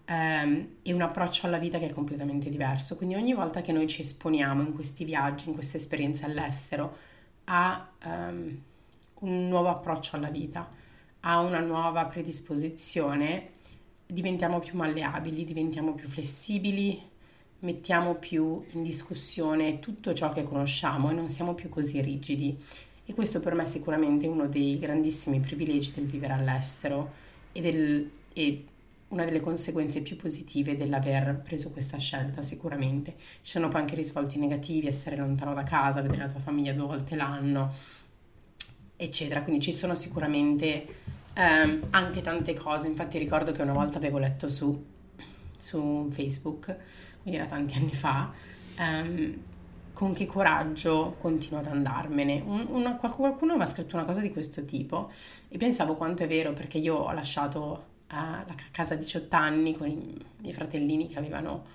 ehm, 0.06 0.68
e 0.82 0.94
un 0.94 1.02
approccio 1.02 1.46
alla 1.46 1.58
vita 1.58 1.80
che 1.80 1.88
è 1.88 1.94
completamente 1.94 2.50
diverso. 2.50 2.96
Quindi 2.96 3.16
ogni 3.16 3.34
volta 3.34 3.62
che 3.62 3.72
noi 3.72 3.88
ci 3.88 4.02
esponiamo 4.02 4.62
in 4.62 4.74
questi 4.74 5.04
viaggi, 5.04 5.48
in 5.48 5.54
queste 5.54 5.78
esperienze 5.78 6.26
all'estero, 6.26 6.98
a 7.46 7.90
um, 8.06 8.62
un 9.20 9.48
nuovo 9.48 9.70
approccio 9.70 10.16
alla 10.16 10.30
vita, 10.30 10.70
a 11.22 11.40
una 11.40 11.60
nuova 11.60 12.06
predisposizione, 12.06 13.52
diventiamo 14.06 14.60
più 14.60 14.78
malleabili, 14.78 15.44
diventiamo 15.44 15.94
più 15.94 16.08
flessibili, 16.08 17.10
mettiamo 17.60 18.16
più 18.16 18.64
in 18.72 18.84
discussione 18.84 19.80
tutto 19.80 20.14
ciò 20.14 20.30
che 20.30 20.44
conosciamo 20.44 21.10
e 21.10 21.14
non 21.14 21.30
siamo 21.30 21.54
più 21.54 21.70
così 21.70 22.02
rigidi. 22.02 22.58
E 23.12 23.14
questo 23.14 23.42
per 23.42 23.56
me 23.56 23.64
è 23.64 23.66
sicuramente 23.66 24.26
uno 24.26 24.48
dei 24.48 24.80
grandissimi 24.80 25.42
privilegi 25.42 25.92
del 25.94 26.06
vivere 26.06 26.32
all'estero 26.32 27.12
e, 27.52 27.60
del, 27.60 28.10
e 28.32 28.66
una 29.10 29.26
delle 29.26 29.42
conseguenze 29.42 30.00
più 30.00 30.16
positive 30.16 30.78
dell'aver 30.78 31.42
preso 31.44 31.72
questa 31.72 31.98
scelta 31.98 32.42
sicuramente. 32.42 33.16
Ci 33.18 33.52
sono 33.52 33.68
poi 33.68 33.82
anche 33.82 33.96
risvolti 33.96 34.38
negativi, 34.38 34.88
essere 34.88 35.18
lontano 35.18 35.54
da 35.54 35.64
casa, 35.64 36.00
vedere 36.00 36.24
la 36.24 36.30
tua 36.30 36.40
famiglia 36.40 36.72
due 36.72 36.86
volte 36.86 37.18
l'anno, 37.18 37.74
eccetera. 38.96 39.42
Quindi 39.44 39.62
ci 39.62 39.74
sono 39.74 39.94
sicuramente 39.94 40.86
ehm, 41.34 41.88
anche 41.90 42.22
tante 42.22 42.54
cose. 42.54 42.88
Infatti 42.88 43.18
ricordo 43.18 43.52
che 43.52 43.62
una 43.62 43.74
volta 43.74 43.98
avevo 43.98 44.20
letto 44.20 44.48
su, 44.48 44.86
su 45.58 46.08
Facebook, 46.12 46.78
quindi 47.24 47.38
era 47.42 47.50
tanti 47.50 47.74
anni 47.74 47.94
fa, 47.94 48.32
ehm, 48.78 49.38
con 50.02 50.14
che 50.14 50.26
coraggio 50.26 51.16
continuo 51.20 51.60
ad 51.60 51.68
andarmene. 51.68 52.42
Un, 52.44 52.66
una, 52.70 52.96
qualcuno 52.96 53.52
aveva 53.52 53.68
scritto 53.68 53.96
una 53.96 54.04
cosa 54.04 54.20
di 54.20 54.32
questo 54.32 54.66
tipo 54.66 55.12
e 55.48 55.60
pensavo 55.60 55.94
quanto 55.94 56.24
è 56.24 56.28
vero 56.28 56.54
perché 56.54 56.80
io 56.80 56.96
ho 56.96 57.12
lasciato 57.12 57.86
a 58.08 58.44
casa 58.72 58.96
a 58.96 58.98
18 58.98 59.36
anni 59.36 59.78
con 59.78 59.88
i 59.88 60.20
miei 60.38 60.54
fratellini 60.54 61.06
che 61.06 61.20
avevano 61.20 61.66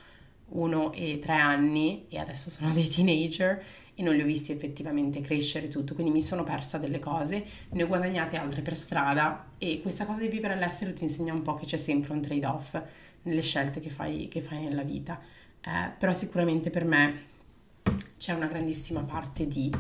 uno 0.49 0.93
e 0.93 1.21
tre 1.21 1.35
anni 1.35 2.07
e 2.09 2.19
adesso 2.19 2.51
sono 2.51 2.73
dei 2.73 2.89
teenager 2.89 3.65
e 3.95 4.03
non 4.03 4.17
li 4.17 4.23
ho 4.23 4.27
visti 4.27 4.51
effettivamente 4.51 5.21
crescere 5.21 5.69
tutto, 5.69 5.95
quindi 5.95 6.13
mi 6.13 6.21
sono 6.21 6.43
persa 6.43 6.79
delle 6.79 6.99
cose, 6.99 7.45
ne 7.71 7.83
ho 7.85 7.87
guadagnate 7.87 8.37
altre 8.37 8.61
per 8.61 8.77
strada 8.77 9.51
e 9.57 9.81
questa 9.81 10.05
cosa 10.05 10.19
di 10.19 10.27
vivere 10.27 10.55
all'estero 10.55 10.93
ti 10.93 11.05
insegna 11.05 11.33
un 11.33 11.43
po' 11.43 11.55
che 11.55 11.65
c'è 11.65 11.77
sempre 11.77 12.13
un 12.13 12.23
trade-off 12.23 12.77
nelle 13.23 13.43
scelte 13.43 13.79
che 13.79 13.91
fai, 13.91 14.27
che 14.27 14.41
fai 14.41 14.65
nella 14.65 14.83
vita, 14.83 15.21
eh, 15.61 15.93
però 15.97 16.13
sicuramente 16.13 16.71
per 16.71 16.85
me 16.85 17.35
c'è 18.19 18.33
una 18.33 18.47
grandissima 18.47 19.03
parte 19.03 19.47
di 19.47 19.71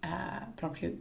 eh, 0.00 0.06
proprio 0.54 0.96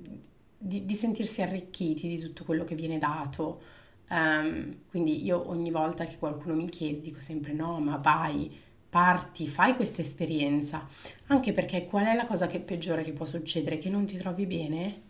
di, 0.58 0.86
di 0.86 0.96
sentirsi 0.96 1.42
arricchiti 1.42 2.08
di 2.08 2.20
tutto 2.20 2.44
quello 2.44 2.64
che 2.64 2.76
viene 2.76 2.98
dato, 2.98 3.62
Um, 4.10 4.82
quindi 4.90 5.24
io 5.26 5.50
ogni 5.50 5.72
volta 5.72 6.06
che 6.06 6.18
qualcuno 6.18 6.54
mi 6.54 6.70
chiede 6.70 7.02
dico 7.02 7.20
sempre 7.20 7.54
no, 7.54 7.80
ma 7.80 7.98
vai, 7.98 8.52
parti, 8.88 9.48
fai 9.48 9.76
questa 9.76 10.02
esperienza, 10.02 10.88
anche 11.28 11.52
perché 11.52 11.86
qual 11.86 12.06
è 12.06 12.14
la 12.14 12.26
cosa 12.26 12.46
che 12.46 12.60
peggiore 12.60 13.04
che 13.04 13.12
può 13.14 13.26
succedere? 13.26 13.80
Che 13.80 13.90
non 13.90 14.06
ti 14.06 14.18
trovi 14.18 14.46
bene? 14.46 15.02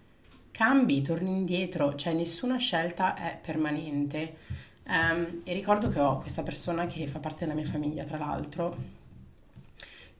Cambi, 0.52 1.02
torni 1.02 1.32
indietro, 1.32 1.96
cioè 1.96 2.14
nessuna 2.14 2.58
scelta 2.58 3.16
è 3.16 3.38
permanente. 3.42 4.38
Um, 4.86 5.42
e 5.44 5.54
ricordo 5.54 5.88
che 5.90 6.00
ho 6.00 6.20
questa 6.20 6.44
persona 6.44 6.86
che 6.86 7.08
fa 7.08 7.20
parte 7.20 7.46
della 7.46 7.58
mia 7.58 7.70
famiglia, 7.70 8.04
tra 8.06 8.18
l'altro, 8.18 9.02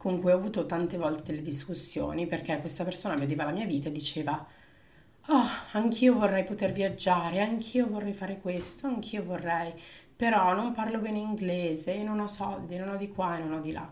con 0.04 0.20
cui 0.20 0.34
ho 0.34 0.36
avuto 0.36 0.66
tante 0.66 0.98
volte 0.98 1.32
delle 1.32 1.42
discussioni 1.42 2.26
perché 2.26 2.60
questa 2.60 2.84
persona 2.84 3.16
vedeva 3.16 3.46
la 3.46 3.52
mia 3.52 3.66
vita 3.66 3.88
e 3.88 3.92
diceva 3.94 4.46
oh, 5.28 5.46
anch'io 5.72 6.14
vorrei 6.14 6.44
poter 6.44 6.74
viaggiare, 6.74 7.40
anch'io 7.40 7.88
vorrei 7.88 8.12
fare 8.12 8.38
questo, 8.38 8.86
anch'io 8.86 9.24
vorrei, 9.24 9.72
però 10.14 10.54
non 10.54 10.74
parlo 10.74 11.00
bene 11.00 11.20
inglese, 11.20 12.04
non 12.04 12.20
ho 12.20 12.28
soldi, 12.28 12.76
non 12.76 12.90
ho 12.90 12.98
di 12.98 13.08
qua 13.08 13.38
e 13.38 13.44
non 13.44 13.54
ho 13.54 13.62
di 13.62 13.72
là. 13.72 13.90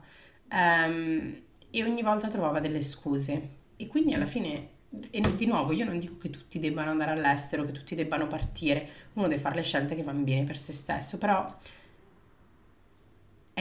Um, 0.52 1.42
e 1.70 1.84
ogni 1.86 2.02
volta 2.02 2.28
trovava 2.28 2.60
delle 2.60 2.82
scuse. 2.82 3.60
E 3.78 3.88
quindi 3.88 4.14
alla 4.14 4.26
fine, 4.26 4.68
e 5.12 5.22
di 5.38 5.46
nuovo, 5.46 5.72
io 5.72 5.86
non 5.86 5.98
dico 5.98 6.18
che 6.18 6.30
tutti 6.30 6.60
debbano 6.60 6.90
andare 6.90 7.12
all'estero, 7.12 7.64
che 7.64 7.72
tutti 7.72 7.96
debbano 7.96 8.28
partire, 8.28 8.86
uno 9.14 9.30
deve 9.30 9.40
fare 9.40 9.56
le 9.56 9.64
scelte 9.64 9.96
che 9.96 10.04
vanno 10.04 10.24
bene 10.24 10.44
per 10.44 10.58
se 10.58 10.74
stesso, 10.74 11.18
però 11.18 11.56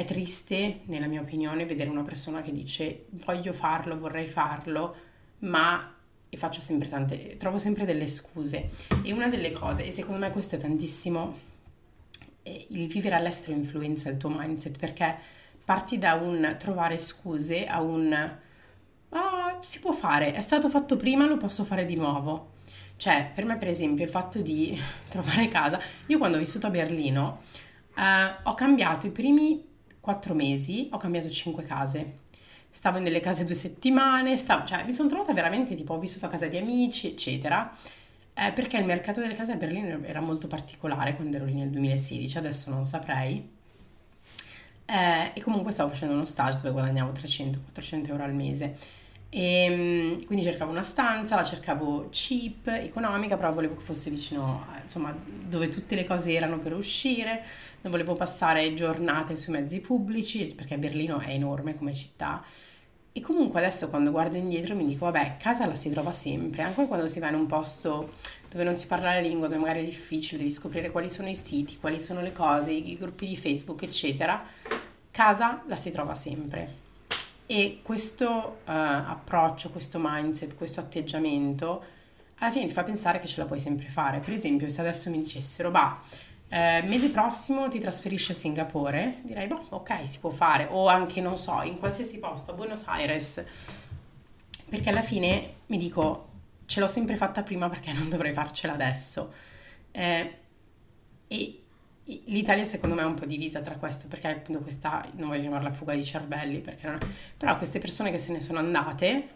è 0.00 0.04
triste, 0.04 0.80
nella 0.84 1.06
mia 1.06 1.20
opinione, 1.20 1.66
vedere 1.66 1.90
una 1.90 2.02
persona 2.02 2.40
che 2.40 2.52
dice 2.52 3.06
voglio 3.24 3.52
farlo, 3.52 3.98
vorrei 3.98 4.26
farlo, 4.26 4.94
ma 5.40 5.94
e 6.26 6.36
faccio 6.36 6.62
sempre 6.62 6.88
tante, 6.88 7.36
trovo 7.36 7.58
sempre 7.58 7.84
delle 7.84 8.08
scuse. 8.08 8.70
E 9.02 9.12
una 9.12 9.28
delle 9.28 9.50
cose, 9.50 9.84
e 9.84 9.92
secondo 9.92 10.20
me 10.20 10.30
questo 10.30 10.56
è 10.56 10.58
tantissimo, 10.58 11.38
eh, 12.42 12.66
il 12.70 12.86
vivere 12.88 13.16
all'estero 13.16 13.52
influenza 13.52 14.08
il 14.08 14.16
tuo 14.16 14.30
mindset 14.30 14.78
perché 14.78 15.18
parti 15.64 15.98
da 15.98 16.14
un 16.14 16.56
trovare 16.58 16.96
scuse 16.96 17.66
a 17.66 17.82
un 17.82 18.12
ah, 19.10 19.58
si 19.60 19.80
può 19.80 19.92
fare, 19.92 20.32
è 20.32 20.40
stato 20.40 20.70
fatto 20.70 20.96
prima, 20.96 21.26
lo 21.26 21.36
posso 21.36 21.64
fare 21.64 21.84
di 21.84 21.96
nuovo. 21.96 22.52
Cioè, 22.96 23.32
per 23.34 23.44
me, 23.44 23.58
per 23.58 23.68
esempio, 23.68 24.04
il 24.04 24.10
fatto 24.10 24.40
di 24.40 24.80
trovare 25.10 25.48
casa, 25.48 25.78
io 26.06 26.16
quando 26.16 26.38
ho 26.38 26.40
vissuto 26.40 26.68
a 26.68 26.70
Berlino 26.70 27.42
eh, 27.94 28.34
ho 28.44 28.54
cambiato 28.54 29.06
i 29.06 29.10
primi 29.10 29.68
quattro 30.00 30.34
mesi, 30.34 30.88
ho 30.92 30.96
cambiato 30.96 31.28
cinque 31.28 31.64
case 31.64 32.28
stavo 32.70 32.98
nelle 32.98 33.20
case 33.20 33.44
due 33.44 33.54
settimane, 33.54 34.36
stavo, 34.36 34.64
cioè 34.64 34.84
mi 34.84 34.92
sono 34.92 35.08
trovata 35.08 35.32
veramente 35.32 35.74
tipo 35.74 35.94
ho 35.94 35.98
vissuto 35.98 36.26
a 36.26 36.28
casa 36.28 36.46
di 36.46 36.56
amici, 36.56 37.08
eccetera. 37.08 37.74
Eh, 38.32 38.52
perché 38.52 38.78
il 38.78 38.84
mercato 38.86 39.20
delle 39.20 39.34
case 39.34 39.52
a 39.52 39.56
Berlino 39.56 40.02
era 40.04 40.20
molto 40.20 40.46
particolare 40.46 41.14
quando 41.14 41.36
ero 41.36 41.44
lì 41.44 41.54
nel 41.54 41.70
2016, 41.70 42.38
adesso 42.38 42.70
non 42.70 42.84
saprei. 42.84 43.58
Eh, 44.86 45.32
e 45.34 45.40
comunque 45.42 45.72
stavo 45.72 45.90
facendo 45.90 46.14
uno 46.14 46.24
stage 46.24 46.56
dove 46.56 46.70
guadagnavo 46.70 47.12
300-400 47.12 48.08
euro 48.08 48.24
al 48.24 48.34
mese. 48.34 48.76
E, 49.32 49.64
ehm, 49.64 50.24
quindi 50.26 50.44
cercavo 50.44 50.72
una 50.72 50.82
stanza, 50.82 51.36
la 51.36 51.44
cercavo 51.44 52.08
cheap, 52.10 52.66
economica, 52.66 53.36
però 53.36 53.52
volevo 53.52 53.76
che 53.76 53.82
fosse 53.82 54.10
vicino, 54.10 54.66
insomma, 54.82 55.16
dove 55.46 55.68
tutte 55.68 55.94
le 55.94 56.04
cose 56.04 56.32
erano 56.32 56.58
per 56.58 56.74
uscire, 56.74 57.44
non 57.82 57.92
volevo 57.92 58.14
passare 58.14 58.74
giornate 58.74 59.36
sui 59.36 59.52
mezzi 59.52 59.80
pubblici, 59.80 60.52
perché 60.54 60.76
Berlino 60.78 61.20
è 61.20 61.30
enorme 61.30 61.74
come 61.76 61.94
città. 61.94 62.44
E 63.12 63.20
comunque 63.20 63.58
adesso 63.60 63.88
quando 63.88 64.10
guardo 64.10 64.36
indietro 64.36 64.74
mi 64.74 64.86
dico, 64.86 65.04
vabbè, 65.04 65.36
casa 65.38 65.66
la 65.66 65.74
si 65.74 65.90
trova 65.90 66.12
sempre, 66.12 66.62
anche 66.62 66.86
quando 66.86 67.06
si 67.06 67.18
va 67.18 67.28
in 67.28 67.34
un 67.34 67.46
posto 67.46 68.12
dove 68.50 68.64
non 68.64 68.76
si 68.76 68.86
parla 68.86 69.14
la 69.14 69.20
lingua, 69.20 69.46
dove 69.46 69.60
magari 69.60 69.80
è 69.80 69.84
difficile, 69.84 70.38
devi 70.38 70.50
scoprire 70.50 70.90
quali 70.90 71.08
sono 71.08 71.28
i 71.28 71.34
siti, 71.36 71.78
quali 71.78 71.98
sono 72.00 72.20
le 72.20 72.32
cose, 72.32 72.72
i 72.72 72.96
gruppi 72.96 73.26
di 73.26 73.36
Facebook, 73.36 73.82
eccetera, 73.82 74.44
casa 75.10 75.62
la 75.66 75.76
si 75.76 75.90
trova 75.92 76.14
sempre. 76.14 76.89
E 77.50 77.80
questo 77.82 78.28
uh, 78.28 78.70
approccio, 78.70 79.70
questo 79.70 79.98
mindset, 80.00 80.54
questo 80.54 80.78
atteggiamento, 80.78 81.82
alla 82.38 82.52
fine 82.52 82.66
ti 82.66 82.72
fa 82.72 82.84
pensare 82.84 83.18
che 83.18 83.26
ce 83.26 83.40
la 83.40 83.44
puoi 83.44 83.58
sempre 83.58 83.88
fare. 83.88 84.20
Per 84.20 84.32
esempio, 84.32 84.68
se 84.68 84.80
adesso 84.80 85.10
mi 85.10 85.18
dicessero, 85.18 85.72
bah, 85.72 86.00
eh, 86.48 86.80
mese 86.84 87.10
prossimo 87.10 87.68
ti 87.68 87.80
trasferisci 87.80 88.30
a 88.30 88.34
Singapore, 88.36 89.18
direi, 89.22 89.48
boh, 89.48 89.66
ok, 89.70 90.08
si 90.08 90.20
può 90.20 90.30
fare. 90.30 90.68
O 90.70 90.86
anche, 90.86 91.20
non 91.20 91.36
so, 91.38 91.60
in 91.62 91.76
qualsiasi 91.80 92.20
posto, 92.20 92.52
a 92.52 92.54
Buenos 92.54 92.84
Aires. 92.86 93.44
Perché 94.68 94.88
alla 94.88 95.02
fine 95.02 95.54
mi 95.66 95.76
dico, 95.76 96.28
ce 96.66 96.78
l'ho 96.78 96.86
sempre 96.86 97.16
fatta 97.16 97.42
prima 97.42 97.68
perché 97.68 97.92
non 97.92 98.08
dovrei 98.08 98.32
farcela 98.32 98.74
adesso. 98.74 99.32
Eh, 99.90 100.38
e 101.26 101.62
L'Italia 102.26 102.64
secondo 102.64 102.96
me 102.96 103.02
è 103.02 103.04
un 103.04 103.14
po' 103.14 103.24
divisa 103.24 103.60
tra 103.60 103.76
questo 103.76 104.08
perché 104.08 104.28
appunto 104.28 104.60
questa, 104.60 105.06
non 105.14 105.28
voglio 105.28 105.42
chiamarla 105.42 105.70
fuga 105.70 105.94
di 105.94 106.04
cervelli, 106.04 106.62
non 106.82 106.98
però 107.36 107.56
queste 107.56 107.78
persone 107.78 108.10
che 108.10 108.18
se 108.18 108.32
ne 108.32 108.40
sono 108.40 108.58
andate 108.58 109.28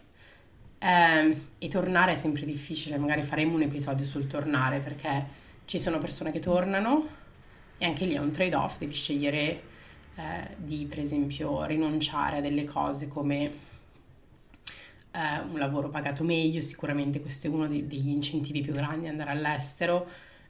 eh, 0.79 1.41
e 1.57 1.67
tornare 1.69 2.13
è 2.13 2.15
sempre 2.15 2.45
difficile, 2.45 2.97
magari 2.97 3.23
faremo 3.23 3.55
un 3.55 3.61
episodio 3.61 4.05
sul 4.05 4.27
tornare 4.27 4.79
perché 4.79 5.25
ci 5.65 5.79
sono 5.79 5.99
persone 5.99 6.31
che 6.31 6.39
tornano 6.39 7.07
e 7.77 7.85
anche 7.85 8.05
lì 8.05 8.13
è 8.13 8.19
un 8.19 8.31
trade-off, 8.31 8.79
devi 8.79 8.93
scegliere 8.93 9.61
eh, 10.15 10.55
di 10.57 10.85
per 10.85 10.99
esempio 10.99 11.63
rinunciare 11.65 12.37
a 12.37 12.41
delle 12.41 12.65
cose 12.65 13.07
come 13.07 13.51
eh, 15.11 15.39
un 15.49 15.57
lavoro 15.57 15.89
pagato 15.89 16.23
meglio, 16.23 16.61
sicuramente 16.61 17.21
questo 17.21 17.47
è 17.47 17.49
uno 17.49 17.67
dei, 17.67 17.87
degli 17.87 18.09
incentivi 18.09 18.61
più 18.61 18.73
grandi 18.73 19.07
andare 19.07 19.31
all'estero. 19.31 20.07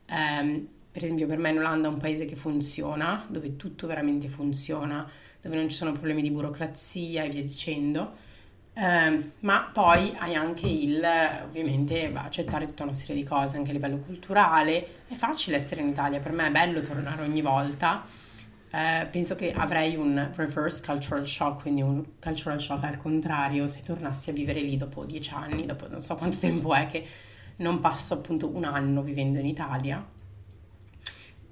Um, 0.07 0.67
per 0.95 1.03
esempio 1.03 1.27
per 1.27 1.37
me 1.37 1.49
in 1.49 1.57
Olanda 1.57 1.89
è 1.89 1.91
un 1.91 1.97
paese 1.97 2.23
che 2.23 2.37
funziona, 2.37 3.25
dove 3.27 3.57
tutto 3.57 3.85
veramente 3.85 4.29
funziona, 4.29 5.05
dove 5.41 5.57
non 5.57 5.67
ci 5.67 5.75
sono 5.75 5.91
problemi 5.91 6.21
di 6.21 6.31
burocrazia 6.31 7.23
e 7.23 7.27
via 7.27 7.41
dicendo, 7.41 8.13
eh, 8.73 9.31
ma 9.39 9.69
poi 9.73 10.15
hai 10.19 10.35
anche 10.35 10.67
il, 10.67 11.05
ovviamente, 11.43 12.09
accettare 12.13 12.67
tutta 12.67 12.83
una 12.83 12.93
serie 12.93 13.13
di 13.13 13.25
cose 13.25 13.57
anche 13.57 13.71
a 13.71 13.73
livello 13.73 13.97
culturale. 13.97 15.03
È 15.09 15.15
facile 15.15 15.57
essere 15.57 15.81
in 15.81 15.89
Italia, 15.89 16.21
per 16.21 16.31
me 16.31 16.47
è 16.47 16.51
bello 16.51 16.79
tornare 16.79 17.23
ogni 17.23 17.41
volta. 17.41 18.05
Eh, 18.71 19.05
penso 19.11 19.35
che 19.35 19.51
avrei 19.51 19.97
un 19.97 20.31
reverse 20.33 20.81
cultural 20.81 21.27
shock, 21.27 21.63
quindi 21.63 21.81
un 21.81 22.05
cultural 22.21 22.61
shock 22.61 22.85
al 22.85 22.95
contrario, 22.95 23.67
se 23.67 23.83
tornassi 23.83 24.29
a 24.29 24.33
vivere 24.33 24.61
lì 24.61 24.77
dopo 24.77 25.03
dieci 25.03 25.33
anni, 25.33 25.65
dopo 25.65 25.89
non 25.89 26.01
so 26.01 26.15
quanto 26.15 26.37
tempo 26.37 26.73
è 26.73 26.87
che 26.87 27.05
non 27.57 27.81
passo 27.81 28.13
appunto 28.13 28.47
un 28.47 28.63
anno 28.63 29.01
vivendo 29.01 29.39
in 29.39 29.45
Italia 29.45 30.13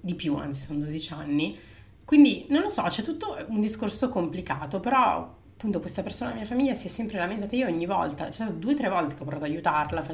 di 0.04 0.16
più, 0.16 0.36
anzi 0.36 0.60
sono 0.60 0.80
12 0.80 1.14
anni. 1.14 1.58
Quindi 2.04 2.46
non 2.50 2.64
lo 2.64 2.70
so, 2.70 2.84
c'è 2.84 3.02
tutto 3.02 3.38
un 3.48 3.62
discorso 3.62 4.10
complicato, 4.10 4.82
però 4.82 5.20
appunto 5.54 5.80
questa 5.80 6.04
persona 6.04 6.32
della 6.32 6.42
mia 6.42 6.50
famiglia 6.50 6.74
si 6.74 6.88
è 6.88 6.90
sempre 6.90 7.18
lamentata. 7.18 7.56
Io 7.56 7.68
ogni 7.68 7.86
volta, 7.86 8.30
cioè 8.30 8.48
due 8.48 8.74
o 8.74 8.76
tre 8.76 8.90
volte 8.90 9.16
che 9.16 9.22
ho 9.22 9.26
provato 9.26 9.46
ad 9.46 9.52
aiutarla, 9.52 10.06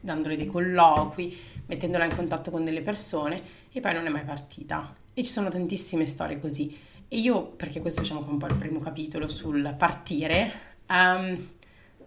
dandole 0.00 0.36
dei 0.36 0.46
colloqui, 0.46 1.38
mettendola 1.66 2.04
in 2.04 2.14
contatto 2.14 2.50
con 2.50 2.64
delle 2.64 2.80
persone 2.80 3.40
e 3.72 3.80
poi 3.80 3.94
non 3.94 4.06
è 4.06 4.10
mai 4.10 4.24
partita. 4.24 4.92
E 5.14 5.22
ci 5.22 5.30
sono 5.30 5.48
tantissime 5.48 6.06
storie 6.06 6.40
così. 6.40 6.76
E 7.06 7.18
io, 7.18 7.42
perché 7.42 7.80
questo 7.80 8.00
diciamo 8.00 8.20
che 8.20 8.26
è 8.26 8.30
un 8.30 8.38
po' 8.38 8.46
il 8.46 8.56
primo 8.56 8.80
capitolo 8.80 9.28
sul 9.28 9.74
partire, 9.78 10.50
um, 10.88 11.48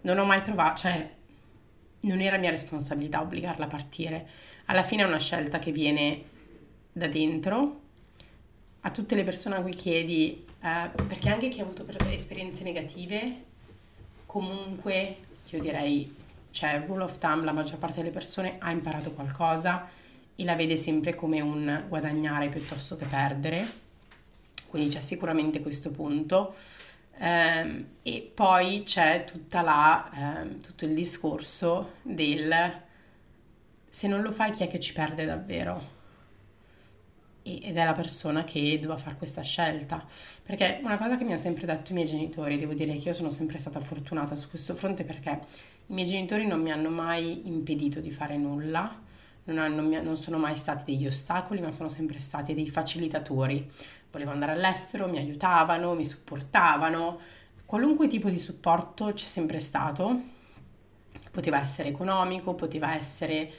non 0.02 0.18
ho 0.18 0.24
mai 0.24 0.42
trovato, 0.42 0.80
cioè 0.82 1.10
non 2.00 2.20
era 2.20 2.36
mia 2.36 2.50
responsabilità 2.50 3.22
obbligarla 3.22 3.64
a 3.64 3.68
partire. 3.68 4.28
Alla 4.66 4.82
fine 4.82 5.04
è 5.04 5.06
una 5.06 5.18
scelta 5.18 5.58
che 5.58 5.72
viene 5.72 6.27
da 6.98 7.06
dentro. 7.06 7.80
A 8.80 8.90
tutte 8.90 9.14
le 9.14 9.24
persone 9.24 9.56
a 9.56 9.60
cui 9.60 9.72
chiedi, 9.72 10.44
eh, 10.60 10.90
perché 11.06 11.28
anche 11.30 11.48
chi 11.48 11.60
ha 11.60 11.62
avuto 11.62 11.84
esperienze 12.10 12.62
negative, 12.64 13.44
comunque 14.26 15.16
io 15.48 15.60
direi, 15.60 16.14
cioè 16.50 16.82
rule 16.86 17.04
of 17.04 17.18
thumb, 17.18 17.44
la 17.44 17.52
maggior 17.52 17.78
parte 17.78 17.96
delle 17.96 18.10
persone 18.10 18.56
ha 18.58 18.70
imparato 18.70 19.12
qualcosa 19.12 19.88
e 20.36 20.44
la 20.44 20.54
vede 20.54 20.76
sempre 20.76 21.14
come 21.14 21.40
un 21.40 21.84
guadagnare 21.88 22.48
piuttosto 22.48 22.96
che 22.96 23.06
perdere. 23.06 23.86
Quindi 24.68 24.90
c'è 24.90 25.00
sicuramente 25.00 25.62
questo 25.62 25.90
punto. 25.90 26.54
Um, 27.20 27.84
e 28.02 28.30
poi 28.32 28.84
c'è 28.84 29.24
la, 29.50 30.08
um, 30.44 30.60
tutto 30.60 30.84
il 30.84 30.94
discorso 30.94 31.94
del 32.02 32.86
se 33.90 34.06
non 34.06 34.22
lo 34.22 34.30
fai 34.30 34.52
chi 34.52 34.62
è 34.62 34.68
che 34.68 34.78
ci 34.78 34.92
perde 34.92 35.24
davvero? 35.24 35.96
Ed 37.56 37.76
è 37.76 37.84
la 37.84 37.92
persona 37.92 38.44
che 38.44 38.78
doveva 38.80 38.98
fare 38.98 39.16
questa 39.16 39.42
scelta. 39.42 40.04
Perché 40.42 40.80
una 40.82 40.96
cosa 40.98 41.16
che 41.16 41.24
mi 41.24 41.30
hanno 41.30 41.40
sempre 41.40 41.66
detto 41.66 41.92
i 41.92 41.94
miei 41.94 42.06
genitori, 42.06 42.58
devo 42.58 42.74
dire 42.74 42.96
che 42.96 43.08
io 43.08 43.14
sono 43.14 43.30
sempre 43.30 43.58
stata 43.58 43.80
fortunata 43.80 44.34
su 44.34 44.48
questo 44.50 44.74
fronte 44.74 45.04
perché 45.04 45.30
i 45.86 45.94
miei 45.94 46.06
genitori 46.06 46.46
non 46.46 46.60
mi 46.60 46.70
hanno 46.70 46.90
mai 46.90 47.46
impedito 47.48 48.00
di 48.00 48.10
fare 48.10 48.36
nulla, 48.36 49.00
non, 49.44 49.58
hanno, 49.58 49.82
non 50.02 50.16
sono 50.16 50.36
mai 50.36 50.56
stati 50.56 50.92
degli 50.92 51.06
ostacoli, 51.06 51.60
ma 51.60 51.70
sono 51.70 51.88
sempre 51.88 52.20
stati 52.20 52.52
dei 52.54 52.68
facilitatori. 52.68 53.70
Volevo 54.10 54.30
andare 54.30 54.52
all'estero, 54.52 55.08
mi 55.08 55.18
aiutavano, 55.18 55.94
mi 55.94 56.04
supportavano, 56.04 57.18
qualunque 57.64 58.08
tipo 58.08 58.28
di 58.28 58.38
supporto 58.38 59.12
c'è 59.12 59.26
sempre 59.26 59.58
stato. 59.58 60.20
Poteva 61.30 61.60
essere 61.60 61.88
economico, 61.88 62.54
poteva 62.54 62.94
essere 62.94 63.50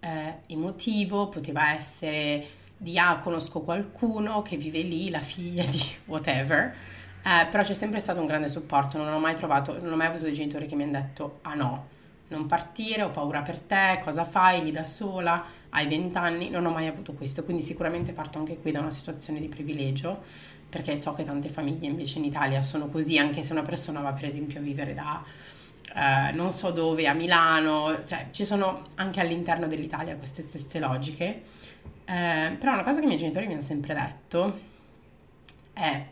eh, 0.00 0.38
emotivo, 0.46 1.28
poteva 1.28 1.72
essere 1.74 2.46
di 2.78 2.96
ah 2.96 3.18
conosco 3.18 3.60
qualcuno 3.60 4.40
che 4.42 4.56
vive 4.56 4.80
lì, 4.80 5.10
la 5.10 5.20
figlia 5.20 5.64
di 5.64 5.82
whatever, 6.06 6.74
eh, 7.22 7.46
però 7.50 7.62
c'è 7.62 7.74
sempre 7.74 8.00
stato 8.00 8.20
un 8.20 8.26
grande 8.26 8.48
supporto, 8.48 8.96
non 8.96 9.12
ho 9.12 9.18
mai 9.18 9.34
trovato, 9.34 9.78
non 9.82 9.92
ho 9.92 9.96
mai 9.96 10.06
avuto 10.06 10.24
dei 10.24 10.32
genitori 10.34 10.66
che 10.66 10.76
mi 10.76 10.84
hanno 10.84 10.92
detto 10.92 11.40
ah 11.42 11.54
no, 11.54 11.86
non 12.28 12.46
partire, 12.46 13.02
ho 13.02 13.10
paura 13.10 13.42
per 13.42 13.60
te, 13.60 14.00
cosa 14.02 14.24
fai 14.24 14.62
lì 14.62 14.70
da 14.70 14.84
sola, 14.84 15.44
hai 15.70 15.86
vent'anni, 15.88 16.50
non 16.50 16.64
ho 16.64 16.70
mai 16.70 16.86
avuto 16.86 17.12
questo, 17.12 17.44
quindi 17.44 17.62
sicuramente 17.62 18.12
parto 18.12 18.38
anche 18.38 18.58
qui 18.58 18.70
da 18.70 18.80
una 18.80 18.92
situazione 18.92 19.40
di 19.40 19.48
privilegio, 19.48 20.22
perché 20.68 20.96
so 20.96 21.14
che 21.14 21.24
tante 21.24 21.48
famiglie 21.48 21.86
invece 21.86 22.18
in 22.18 22.24
Italia 22.24 22.62
sono 22.62 22.86
così, 22.86 23.18
anche 23.18 23.42
se 23.42 23.52
una 23.52 23.62
persona 23.62 24.00
va 24.00 24.12
per 24.12 24.26
esempio 24.26 24.60
a 24.60 24.62
vivere 24.62 24.94
da 24.94 25.24
eh, 25.94 26.32
non 26.32 26.50
so 26.50 26.70
dove, 26.70 27.06
a 27.06 27.14
Milano, 27.14 28.04
cioè 28.04 28.28
ci 28.30 28.44
sono 28.44 28.88
anche 28.96 29.20
all'interno 29.20 29.66
dell'Italia 29.66 30.16
queste 30.16 30.42
stesse 30.42 30.78
logiche 30.78 31.42
eh, 32.08 32.56
però 32.58 32.72
una 32.72 32.82
cosa 32.82 33.00
che 33.00 33.04
i 33.04 33.06
miei 33.06 33.18
genitori 33.18 33.46
mi 33.46 33.52
hanno 33.52 33.60
sempre 33.60 33.92
detto 33.92 34.58
è 35.74 36.06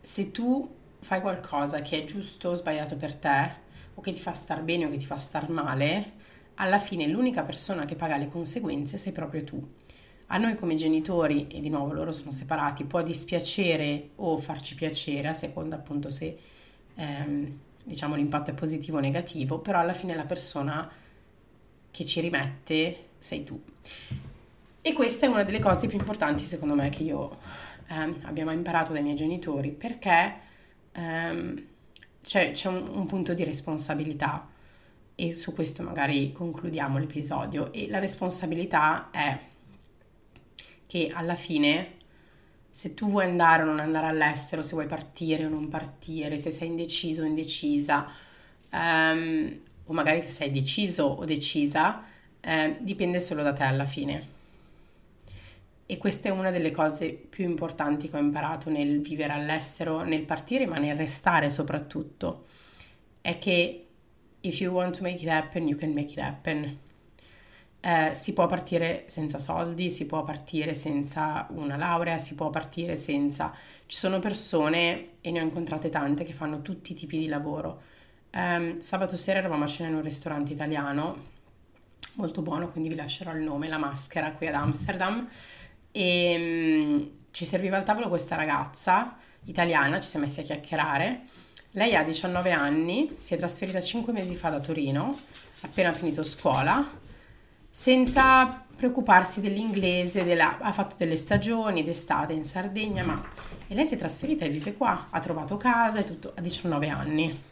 se 0.00 0.30
tu 0.30 0.76
fai 1.00 1.20
qualcosa 1.20 1.82
che 1.82 2.02
è 2.02 2.04
giusto 2.04 2.48
o 2.48 2.54
sbagliato 2.54 2.96
per 2.96 3.14
te, 3.14 3.66
o 3.94 4.00
che 4.00 4.12
ti 4.12 4.22
fa 4.22 4.32
star 4.32 4.62
bene 4.62 4.86
o 4.86 4.90
che 4.90 4.96
ti 4.96 5.04
fa 5.04 5.18
star 5.18 5.50
male, 5.50 6.12
alla 6.54 6.78
fine 6.78 7.06
l'unica 7.06 7.42
persona 7.42 7.84
che 7.84 7.96
paga 7.96 8.16
le 8.16 8.28
conseguenze 8.28 8.96
sei 8.96 9.12
proprio 9.12 9.44
tu. 9.44 9.62
A 10.28 10.38
noi 10.38 10.54
come 10.56 10.74
genitori, 10.74 11.46
e 11.48 11.60
di 11.60 11.68
nuovo 11.68 11.92
loro 11.92 12.10
sono 12.10 12.30
separati, 12.30 12.84
può 12.84 13.02
dispiacere 13.02 14.10
o 14.16 14.38
farci 14.38 14.74
piacere, 14.74 15.28
a 15.28 15.34
seconda 15.34 15.76
appunto 15.76 16.08
se 16.08 16.38
ehm, 16.94 17.58
diciamo 17.84 18.14
l'impatto 18.14 18.50
è 18.50 18.54
positivo 18.54 18.96
o 18.96 19.00
negativo, 19.00 19.58
però 19.58 19.80
alla 19.80 19.92
fine 19.92 20.14
la 20.14 20.24
persona 20.24 20.90
che 21.90 22.06
ci 22.06 22.20
rimette 22.20 23.04
sei 23.18 23.44
tu. 23.44 23.62
E 24.88 24.94
questa 24.94 25.26
è 25.26 25.28
una 25.28 25.42
delle 25.42 25.58
cose 25.58 25.86
più 25.86 25.98
importanti 25.98 26.44
secondo 26.44 26.74
me 26.74 26.88
che 26.88 27.02
io 27.02 27.36
eh, 27.88 28.14
abbiamo 28.22 28.52
imparato 28.52 28.94
dai 28.94 29.02
miei 29.02 29.16
genitori 29.16 29.70
perché 29.70 30.34
ehm, 30.92 31.62
c'è, 32.22 32.52
c'è 32.52 32.68
un, 32.68 32.88
un 32.94 33.04
punto 33.04 33.34
di 33.34 33.44
responsabilità 33.44 34.48
e 35.14 35.34
su 35.34 35.52
questo 35.52 35.82
magari 35.82 36.32
concludiamo 36.32 36.96
l'episodio 36.96 37.70
e 37.70 37.86
la 37.90 37.98
responsabilità 37.98 39.10
è 39.10 39.38
che 40.86 41.10
alla 41.12 41.34
fine 41.34 41.96
se 42.70 42.94
tu 42.94 43.10
vuoi 43.10 43.26
andare 43.26 43.64
o 43.64 43.66
non 43.66 43.80
andare 43.80 44.06
all'estero, 44.06 44.62
se 44.62 44.72
vuoi 44.72 44.86
partire 44.86 45.44
o 45.44 45.50
non 45.50 45.68
partire, 45.68 46.38
se 46.38 46.50
sei 46.50 46.68
indeciso 46.68 47.24
o 47.24 47.26
indecisa, 47.26 48.06
um, 48.72 49.60
o 49.84 49.92
magari 49.92 50.22
se 50.22 50.30
sei 50.30 50.50
deciso 50.50 51.04
o 51.04 51.26
decisa, 51.26 52.04
eh, 52.40 52.76
dipende 52.80 53.20
solo 53.20 53.42
da 53.42 53.52
te 53.52 53.64
alla 53.64 53.84
fine. 53.84 54.36
E 55.90 55.96
questa 55.96 56.28
è 56.28 56.30
una 56.30 56.50
delle 56.50 56.70
cose 56.70 57.14
più 57.14 57.46
importanti 57.46 58.10
che 58.10 58.16
ho 58.18 58.20
imparato 58.20 58.68
nel 58.68 59.00
vivere 59.00 59.32
all'estero, 59.32 60.02
nel 60.02 60.20
partire, 60.20 60.66
ma 60.66 60.76
nel 60.76 60.94
restare 60.94 61.48
soprattutto. 61.48 62.44
È 63.22 63.38
che 63.38 63.86
if 64.40 64.60
you 64.60 64.70
want 64.70 64.98
to 64.98 65.02
make 65.02 65.22
it 65.22 65.30
happen, 65.30 65.66
you 65.66 65.78
can 65.78 65.94
make 65.94 66.12
it 66.12 66.18
happen. 66.18 66.78
Eh, 67.80 68.10
si 68.14 68.34
può 68.34 68.46
partire 68.46 69.04
senza 69.06 69.38
soldi, 69.38 69.88
si 69.88 70.04
può 70.04 70.24
partire 70.24 70.74
senza 70.74 71.46
una 71.52 71.78
laurea, 71.78 72.18
si 72.18 72.34
può 72.34 72.50
partire 72.50 72.94
senza... 72.94 73.50
Ci 73.86 73.96
sono 73.96 74.18
persone, 74.18 75.12
e 75.22 75.30
ne 75.30 75.40
ho 75.40 75.42
incontrate 75.42 75.88
tante, 75.88 76.22
che 76.22 76.34
fanno 76.34 76.60
tutti 76.60 76.92
i 76.92 76.94
tipi 76.94 77.16
di 77.16 77.28
lavoro. 77.28 77.80
Eh, 78.28 78.76
sabato 78.80 79.16
sera 79.16 79.38
eravamo 79.38 79.64
a 79.64 79.66
cena 79.66 79.88
in 79.88 79.94
un 79.94 80.02
ristorante 80.02 80.52
italiano, 80.52 81.16
molto 82.16 82.42
buono, 82.42 82.68
quindi 82.68 82.90
vi 82.90 82.94
lascerò 82.94 83.32
il 83.32 83.40
nome, 83.40 83.68
La 83.68 83.78
Maschera, 83.78 84.32
qui 84.32 84.48
ad 84.48 84.54
Amsterdam 84.54 85.26
e 85.92 86.34
um, 86.36 87.10
ci 87.30 87.44
serviva 87.44 87.76
al 87.76 87.84
tavolo 87.84 88.08
questa 88.08 88.36
ragazza 88.36 89.16
italiana, 89.44 90.00
ci 90.00 90.08
siamo 90.08 90.26
messi 90.26 90.40
a 90.40 90.44
chiacchierare. 90.44 91.20
Lei 91.72 91.94
ha 91.94 92.02
19 92.02 92.50
anni, 92.52 93.14
si 93.18 93.34
è 93.34 93.36
trasferita 93.36 93.80
5 93.80 94.12
mesi 94.12 94.36
fa 94.36 94.48
da 94.48 94.60
Torino, 94.60 95.16
appena 95.60 95.92
finito 95.92 96.22
scuola, 96.22 96.84
senza 97.70 98.64
preoccuparsi 98.74 99.40
dell'inglese, 99.40 100.24
della, 100.24 100.58
ha 100.58 100.72
fatto 100.72 100.96
delle 100.96 101.16
stagioni 101.16 101.82
d'estate 101.82 102.32
in 102.32 102.44
Sardegna, 102.44 103.04
ma 103.04 103.22
e 103.66 103.74
lei 103.74 103.84
si 103.84 103.94
è 103.94 103.98
trasferita 103.98 104.44
e 104.44 104.48
vive 104.48 104.74
qua, 104.74 105.08
ha 105.10 105.20
trovato 105.20 105.56
casa 105.56 105.98
e 105.98 106.04
tutto 106.04 106.32
a 106.34 106.40
19 106.40 106.88
anni. 106.88 107.42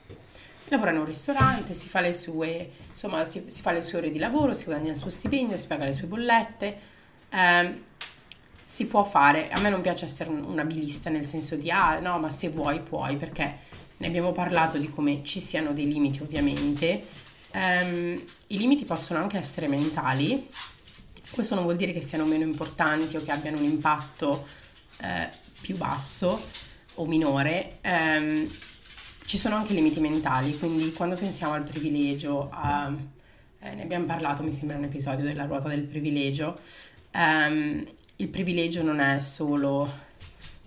Lavora 0.68 0.90
in 0.90 0.98
un 0.98 1.04
ristorante, 1.04 1.74
si 1.74 1.88
fa 1.88 2.00
le 2.00 2.12
sue, 2.12 2.70
insomma, 2.88 3.22
si, 3.24 3.44
si 3.46 3.60
fa 3.60 3.70
le 3.70 3.82
sue 3.82 3.98
ore 3.98 4.10
di 4.10 4.18
lavoro, 4.18 4.54
si 4.54 4.64
guadagna 4.64 4.90
il 4.90 4.96
suo 4.96 5.10
stipendio, 5.10 5.56
si 5.56 5.66
paga 5.66 5.84
le 5.84 5.92
sue 5.92 6.06
bollette. 6.06 6.78
Eh, 7.28 7.82
si 8.76 8.84
può 8.84 9.04
fare. 9.04 9.48
A 9.48 9.60
me 9.60 9.70
non 9.70 9.80
piace 9.80 10.04
essere 10.04 10.28
un, 10.28 10.58
abilista 10.58 11.08
nel 11.08 11.24
senso 11.24 11.56
di 11.56 11.70
ah 11.70 11.98
no, 11.98 12.18
ma 12.18 12.28
se 12.28 12.50
vuoi 12.50 12.80
puoi, 12.80 13.16
perché 13.16 13.60
ne 13.96 14.06
abbiamo 14.06 14.32
parlato 14.32 14.76
di 14.76 14.90
come 14.90 15.24
ci 15.24 15.40
siano 15.40 15.72
dei 15.72 15.86
limiti 15.86 16.20
ovviamente. 16.20 17.02
Um, 17.54 18.22
I 18.48 18.58
limiti 18.58 18.84
possono 18.84 19.18
anche 19.18 19.38
essere 19.38 19.66
mentali, 19.66 20.46
questo 21.30 21.54
non 21.54 21.64
vuol 21.64 21.76
dire 21.76 21.94
che 21.94 22.02
siano 22.02 22.26
meno 22.26 22.44
importanti 22.44 23.16
o 23.16 23.22
che 23.22 23.30
abbiano 23.30 23.56
un 23.56 23.64
impatto 23.64 24.46
eh, 24.98 25.30
più 25.58 25.78
basso 25.78 26.38
o 26.96 27.06
minore. 27.06 27.78
Um, 27.82 28.46
ci 29.24 29.38
sono 29.38 29.56
anche 29.56 29.72
limiti 29.72 30.00
mentali, 30.00 30.54
quindi 30.58 30.92
quando 30.92 31.14
pensiamo 31.14 31.54
al 31.54 31.62
privilegio, 31.62 32.50
a, 32.52 32.92
eh, 33.60 33.74
ne 33.74 33.82
abbiamo 33.82 34.04
parlato, 34.04 34.42
mi 34.42 34.52
sembra 34.52 34.76
un 34.76 34.84
episodio 34.84 35.24
della 35.24 35.46
ruota 35.46 35.68
del 35.68 35.80
privilegio, 35.80 36.60
um, 37.14 37.94
il 38.16 38.28
privilegio 38.28 38.82
non 38.82 39.00
è 39.00 39.20
solo 39.20 40.04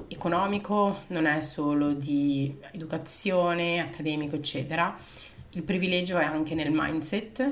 economico, 0.08 1.04
non 1.08 1.26
è 1.26 1.40
solo 1.42 1.94
di 1.94 2.56
educazione, 2.72 3.80
accademico, 3.80 4.36
eccetera. 4.36 4.98
Il 5.52 5.64
privilegio 5.64 6.18
è 6.18 6.24
anche 6.24 6.54
nel 6.54 6.70
mindset 6.72 7.52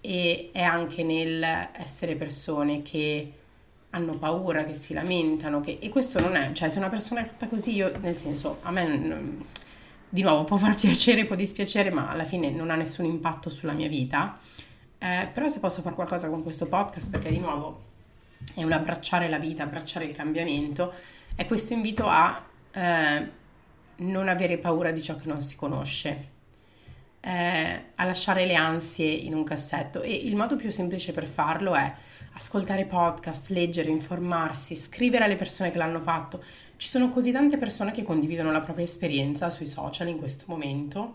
e 0.00 0.50
è 0.52 0.62
anche 0.62 1.04
nel 1.04 1.42
essere 1.72 2.16
persone 2.16 2.82
che 2.82 3.32
hanno 3.90 4.18
paura, 4.18 4.64
che 4.64 4.74
si 4.74 4.92
lamentano, 4.92 5.60
che... 5.60 5.78
e 5.80 5.88
questo 5.88 6.20
non 6.20 6.34
è, 6.34 6.52
cioè 6.52 6.68
se 6.68 6.78
una 6.78 6.90
persona 6.90 7.22
è 7.22 7.26
fatta 7.26 7.46
così, 7.46 7.74
io 7.74 7.96
nel 8.00 8.16
senso, 8.16 8.58
a 8.62 8.70
me 8.70 9.44
di 10.08 10.22
nuovo 10.22 10.44
può 10.44 10.56
far 10.56 10.74
piacere, 10.76 11.24
può 11.24 11.36
dispiacere, 11.36 11.90
ma 11.90 12.10
alla 12.10 12.24
fine 12.24 12.50
non 12.50 12.70
ha 12.70 12.74
nessun 12.74 13.04
impatto 13.04 13.50
sulla 13.50 13.72
mia 13.72 13.88
vita. 13.88 14.38
Eh, 14.98 15.28
però 15.32 15.46
se 15.46 15.60
posso 15.60 15.82
fare 15.82 15.94
qualcosa 15.94 16.28
con 16.28 16.42
questo 16.42 16.66
podcast, 16.66 17.10
perché 17.10 17.30
di 17.30 17.38
nuovo 17.38 17.94
è 18.54 18.62
un 18.62 18.72
abbracciare 18.72 19.28
la 19.28 19.38
vita, 19.38 19.62
abbracciare 19.62 20.04
il 20.04 20.12
cambiamento, 20.12 20.92
è 21.34 21.46
questo 21.46 21.72
invito 21.72 22.06
a 22.06 22.44
eh, 22.72 23.30
non 23.96 24.28
avere 24.28 24.58
paura 24.58 24.90
di 24.90 25.02
ciò 25.02 25.16
che 25.16 25.26
non 25.28 25.40
si 25.40 25.56
conosce, 25.56 26.34
eh, 27.20 27.82
a 27.94 28.04
lasciare 28.04 28.46
le 28.46 28.54
ansie 28.54 29.10
in 29.10 29.34
un 29.34 29.44
cassetto 29.44 30.02
e 30.02 30.14
il 30.14 30.36
modo 30.36 30.56
più 30.56 30.70
semplice 30.70 31.12
per 31.12 31.26
farlo 31.26 31.74
è 31.74 31.92
ascoltare 32.34 32.84
podcast, 32.84 33.50
leggere, 33.50 33.88
informarsi, 33.88 34.74
scrivere 34.74 35.24
alle 35.24 35.36
persone 35.36 35.70
che 35.70 35.78
l'hanno 35.78 36.00
fatto. 36.00 36.42
Ci 36.76 36.88
sono 36.88 37.08
così 37.08 37.32
tante 37.32 37.56
persone 37.56 37.90
che 37.90 38.02
condividono 38.02 38.52
la 38.52 38.60
propria 38.60 38.84
esperienza 38.84 39.50
sui 39.50 39.66
social 39.66 40.08
in 40.08 40.18
questo 40.18 40.44
momento 40.46 41.14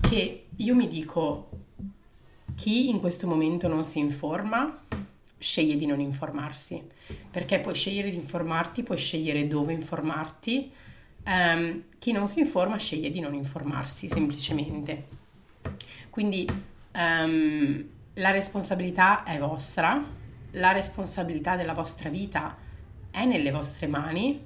che 0.00 0.46
io 0.54 0.74
mi 0.74 0.88
dico 0.88 1.48
chi 2.54 2.88
in 2.88 3.00
questo 3.00 3.26
momento 3.26 3.68
non 3.68 3.84
si 3.84 3.98
informa 3.98 4.84
sceglie 5.38 5.76
di 5.76 5.86
non 5.86 6.00
informarsi 6.00 6.82
perché 7.30 7.60
puoi 7.60 7.74
scegliere 7.74 8.10
di 8.10 8.16
informarti, 8.16 8.82
puoi 8.82 8.98
scegliere 8.98 9.46
dove 9.46 9.72
informarti. 9.72 10.70
Um, 11.26 11.82
chi 11.98 12.12
non 12.12 12.28
si 12.28 12.40
informa 12.40 12.76
sceglie 12.78 13.10
di 13.10 13.20
non 13.20 13.34
informarsi 13.34 14.08
semplicemente. 14.08 15.06
Quindi 16.08 16.48
um, 16.94 17.84
la 18.14 18.30
responsabilità 18.30 19.24
è 19.24 19.38
vostra, 19.38 20.02
la 20.52 20.72
responsabilità 20.72 21.56
della 21.56 21.74
vostra 21.74 22.08
vita 22.08 22.56
è 23.10 23.24
nelle 23.24 23.50
vostre 23.50 23.86
mani. 23.86 24.40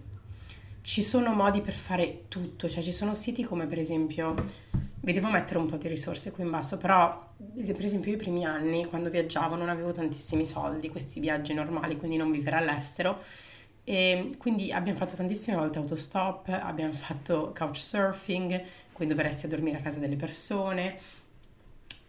Ci 0.82 1.02
sono 1.02 1.32
modi 1.32 1.60
per 1.60 1.74
fare 1.74 2.24
tutto, 2.28 2.68
cioè 2.68 2.82
ci 2.82 2.92
sono 2.92 3.14
siti 3.14 3.44
come 3.44 3.66
per 3.66 3.78
esempio, 3.78 4.34
vi 5.02 5.12
devo 5.12 5.28
mettere 5.28 5.58
un 5.58 5.66
po' 5.66 5.76
di 5.76 5.88
risorse 5.88 6.30
qui 6.30 6.44
in 6.44 6.50
basso, 6.50 6.76
però 6.76 7.28
per 7.36 7.84
esempio 7.84 8.10
io 8.10 8.16
i 8.16 8.20
primi 8.20 8.44
anni 8.44 8.84
quando 8.86 9.08
viaggiavo 9.08 9.56
non 9.56 9.68
avevo 9.68 9.92
tantissimi 9.92 10.44
soldi, 10.44 10.90
questi 10.90 11.20
viaggi 11.20 11.54
normali, 11.54 11.96
quindi 11.96 12.16
non 12.16 12.30
vivere 12.30 12.56
all'estero. 12.56 13.22
E 13.84 14.34
quindi 14.38 14.70
abbiamo 14.72 14.98
fatto 14.98 15.16
tantissime 15.16 15.56
volte 15.56 15.78
autostop, 15.78 16.48
abbiamo 16.48 16.92
fatto 16.92 17.52
couchsurfing, 17.56 18.62
quindi 18.92 19.14
dovresti 19.14 19.48
dormire 19.48 19.78
a 19.78 19.80
casa 19.80 19.98
delle 19.98 20.16
persone 20.16 20.98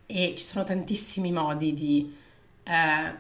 e 0.06 0.34
ci 0.36 0.44
sono 0.44 0.66
tantissimi 0.66 1.32
modi 1.32 1.74
di 1.74 2.14
eh, 2.64 3.14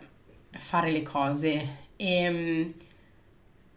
fare 0.60 0.92
le 0.92 1.02
cose 1.02 1.68
e, 1.96 2.74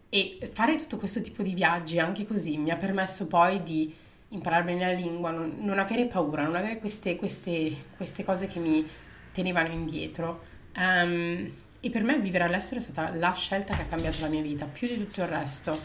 e, 0.09 0.51
fare 0.53 0.77
tutto 0.77 0.97
questo 0.97 1.23
tipo 1.23 1.45
di 1.45 1.55
viaggi 1.55 2.01
anche 2.01 2.27
così 2.27 2.57
mi 2.57 2.71
ha 2.71 2.77
permesso 2.77 3.29
poi 3.29 3.63
di 3.63 3.95
imparare 4.35 4.65
bene 4.65 4.87
la 4.87 4.93
lingua, 4.93 5.31
non, 5.31 5.55
non 5.61 5.79
avere 5.79 6.07
paura, 6.07 6.43
non 6.43 6.57
avere 6.57 6.79
queste, 6.79 7.17
queste, 7.17 7.75
queste, 7.97 8.25
cose 8.25 8.47
che 8.47 8.59
mi 8.59 8.87
tenevano 9.33 9.73
indietro. 9.73 10.43
Um, 10.77 11.51
e 11.81 11.91
per 11.91 12.03
me 12.03 12.19
vivere 12.19 12.45
all'estero 12.45 12.81
è 12.81 12.83
stata 12.83 13.15
la 13.15 13.33
scelta 13.33 13.75
che 13.75 13.83
ha 13.83 13.87
cambiato 13.87 14.21
la 14.21 14.29
mia 14.29 14.43
vita, 14.43 14.65
più 14.65 14.89
di 14.89 14.97
tutto 14.97 15.21
il 15.21 15.29
resto. 15.29 15.79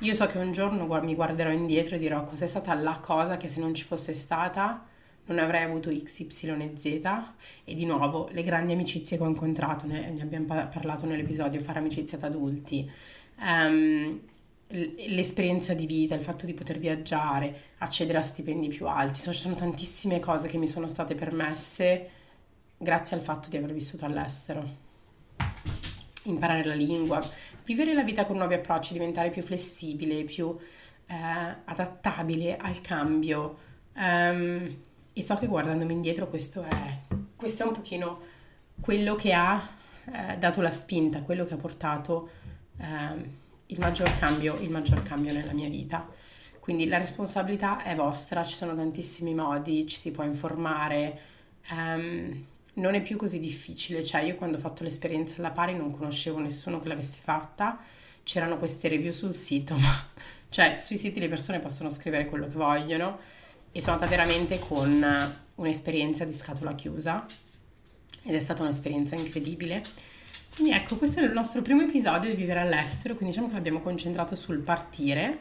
Io 0.00 0.14
so 0.14 0.26
che 0.26 0.38
un 0.38 0.52
giorno 0.52 0.86
mi 1.02 1.14
guarderò 1.14 1.50
indietro 1.50 1.96
e 1.96 1.98
dirò 1.98 2.24
cos'è 2.24 2.46
stata 2.46 2.74
la 2.74 2.98
cosa 3.00 3.36
che 3.36 3.48
se 3.48 3.60
non 3.60 3.74
ci 3.74 3.84
fosse 3.84 4.14
stata 4.14 4.84
non 5.26 5.38
avrei 5.38 5.64
avuto 5.64 5.90
X, 5.90 6.20
Y 6.20 6.48
e 6.48 6.72
Z 6.76 6.84
e 7.64 7.74
di 7.74 7.84
nuovo 7.84 8.28
le 8.30 8.42
grandi 8.42 8.72
amicizie 8.72 9.16
che 9.16 9.22
ho 9.22 9.26
incontrato, 9.26 9.86
ne, 9.86 10.14
abbiamo 10.20 10.46
parlato 10.46 11.06
nell'episodio 11.06 11.60
fare 11.60 11.80
amicizia 11.80 12.18
ad 12.18 12.24
adulti, 12.24 12.88
um, 13.40 14.20
l'esperienza 14.68 15.74
di 15.74 15.86
vita, 15.86 16.14
il 16.14 16.22
fatto 16.22 16.46
di 16.46 16.54
poter 16.54 16.78
viaggiare, 16.78 17.74
accedere 17.78 18.18
a 18.18 18.22
stipendi 18.22 18.68
più 18.68 18.86
alti, 18.86 19.20
ci 19.20 19.32
sono 19.32 19.54
tantissime 19.54 20.18
cose 20.18 20.48
che 20.48 20.58
mi 20.58 20.66
sono 20.66 20.88
state 20.88 21.14
permesse 21.14 22.10
grazie 22.76 23.16
al 23.16 23.22
fatto 23.22 23.48
di 23.48 23.56
aver 23.56 23.72
vissuto 23.72 24.04
all'estero. 24.04 24.84
Imparare 26.24 26.64
la 26.64 26.74
lingua, 26.74 27.20
vivere 27.64 27.94
la 27.94 28.02
vita 28.02 28.24
con 28.24 28.36
nuovi 28.36 28.54
approcci, 28.54 28.92
diventare 28.92 29.30
più 29.30 29.42
flessibile, 29.42 30.24
più 30.24 30.56
eh, 31.06 31.14
adattabile 31.64 32.56
al 32.56 32.80
cambio. 32.80 33.64
Um, 33.94 34.76
e 35.12 35.22
so 35.22 35.34
che 35.36 35.46
guardandomi 35.46 35.92
indietro 35.92 36.28
questo 36.28 36.62
è, 36.62 36.98
questo 37.34 37.62
è 37.62 37.66
un 37.66 37.72
pochino 37.72 38.20
quello 38.80 39.14
che 39.14 39.32
ha 39.32 39.70
eh, 40.04 40.36
dato 40.36 40.60
la 40.60 40.70
spinta, 40.70 41.22
quello 41.22 41.44
che 41.44 41.54
ha 41.54 41.56
portato 41.56 42.28
eh, 42.78 43.44
il, 43.66 43.78
maggior 43.78 44.16
cambio, 44.18 44.58
il 44.60 44.70
maggior 44.70 45.02
cambio 45.02 45.32
nella 45.32 45.52
mia 45.52 45.68
vita. 45.68 46.08
Quindi 46.58 46.88
la 46.88 46.98
responsabilità 46.98 47.82
è 47.82 47.94
vostra, 47.94 48.44
ci 48.44 48.56
sono 48.56 48.74
tantissimi 48.74 49.34
modi, 49.34 49.86
ci 49.86 49.96
si 49.96 50.10
può 50.10 50.24
informare, 50.24 51.20
um, 51.70 52.44
non 52.74 52.94
è 52.94 53.02
più 53.02 53.16
così 53.16 53.38
difficile, 53.38 54.04
cioè 54.04 54.22
io 54.22 54.34
quando 54.34 54.56
ho 54.56 54.60
fatto 54.60 54.82
l'esperienza 54.82 55.36
alla 55.38 55.50
pari 55.50 55.76
non 55.76 55.90
conoscevo 55.90 56.38
nessuno 56.38 56.80
che 56.80 56.88
l'avesse 56.88 57.20
fatta, 57.22 57.78
c'erano 58.24 58.58
queste 58.58 58.88
review 58.88 59.12
sul 59.12 59.34
sito, 59.34 59.76
ma 59.76 60.08
cioè 60.48 60.76
sui 60.78 60.96
siti 60.96 61.20
le 61.20 61.28
persone 61.28 61.60
possono 61.60 61.90
scrivere 61.90 62.26
quello 62.26 62.46
che 62.46 62.54
vogliono 62.54 63.18
e 63.70 63.80
sono 63.80 63.92
andata 63.92 64.10
veramente 64.10 64.58
con 64.58 65.34
un'esperienza 65.54 66.24
di 66.24 66.32
scatola 66.32 66.74
chiusa 66.74 67.24
ed 68.22 68.34
è 68.34 68.40
stata 68.40 68.62
un'esperienza 68.62 69.14
incredibile. 69.14 69.82
Quindi 70.56 70.72
ecco, 70.72 70.96
questo 70.96 71.20
è 71.20 71.22
il 71.22 71.32
nostro 71.32 71.60
primo 71.60 71.82
episodio 71.82 72.30
di 72.30 72.36
Vivere 72.36 72.60
all'estero, 72.60 73.14
quindi 73.14 73.34
diciamo 73.34 73.48
che 73.48 73.56
l'abbiamo 73.56 73.80
concentrato 73.80 74.34
sul 74.34 74.60
partire. 74.60 75.40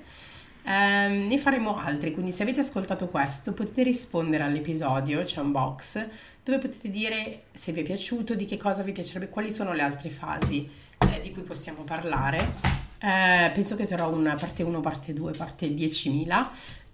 Eh, 0.66 1.08
ne 1.08 1.38
faremo 1.38 1.78
altri, 1.78 2.12
quindi 2.12 2.34
se 2.34 2.44
avete 2.44 2.60
ascoltato 2.60 3.08
questo 3.08 3.54
potete 3.54 3.84
rispondere 3.84 4.44
all'episodio, 4.44 5.24
c'è 5.24 5.40
un 5.40 5.54
box 5.54 6.06
dove 6.44 6.58
potete 6.58 6.90
dire 6.90 7.44
se 7.54 7.72
vi 7.72 7.80
è 7.80 7.84
piaciuto, 7.84 8.36
di 8.36 8.44
che 8.44 8.58
cosa 8.58 8.84
vi 8.84 8.92
piacerebbe, 8.92 9.30
quali 9.30 9.52
sono 9.52 9.72
le 9.72 9.84
altre 9.84 10.10
fasi 10.10 10.70
eh, 10.98 11.22
di 11.22 11.32
cui 11.32 11.44
possiamo 11.44 11.84
parlare. 11.84 12.56
Eh, 13.00 13.52
penso 13.54 13.78
che 13.78 13.88
terrò 13.88 14.12
una 14.12 14.36
parte 14.36 14.64
1, 14.64 14.82
parte 14.82 15.14
2, 15.14 15.32
parte 15.32 15.68
10.000. 15.70 16.48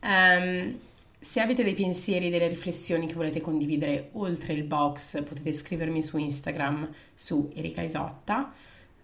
Um, 0.03 0.79
se 1.23 1.39
avete 1.39 1.63
dei 1.63 1.75
pensieri, 1.75 2.31
delle 2.31 2.47
riflessioni 2.47 3.05
che 3.05 3.13
volete 3.13 3.41
condividere 3.41 4.09
oltre 4.13 4.53
il 4.53 4.63
box, 4.63 5.23
potete 5.23 5.51
scrivermi 5.53 6.01
su 6.01 6.17
Instagram 6.17 6.91
su 7.13 7.51
Erika 7.53 7.83
Isotta. 7.83 8.51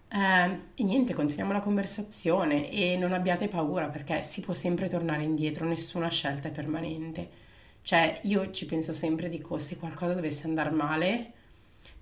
Eh, 0.10 0.60
e 0.74 0.84
niente, 0.84 1.14
continuiamo 1.14 1.54
la 1.54 1.60
conversazione 1.60 2.72
e 2.72 2.98
non 2.98 3.14
abbiate 3.14 3.48
paura 3.48 3.90
perché 3.90 4.24
si 4.24 4.42
può 4.42 4.56
sempre 4.56 4.90
tornare 4.90 5.22
indietro, 5.22 5.68
nessuna 5.68 6.10
scelta 6.10 6.48
è 6.48 6.52
permanente. 6.52 7.30
Cioè, 7.84 8.22
io 8.24 8.50
ci 8.50 8.66
penso 8.66 8.94
sempre, 8.94 9.30
dico, 9.30 9.60
se 9.60 9.78
qualcosa 9.78 10.16
dovesse 10.16 10.48
andare 10.48 10.72
male, 10.72 11.34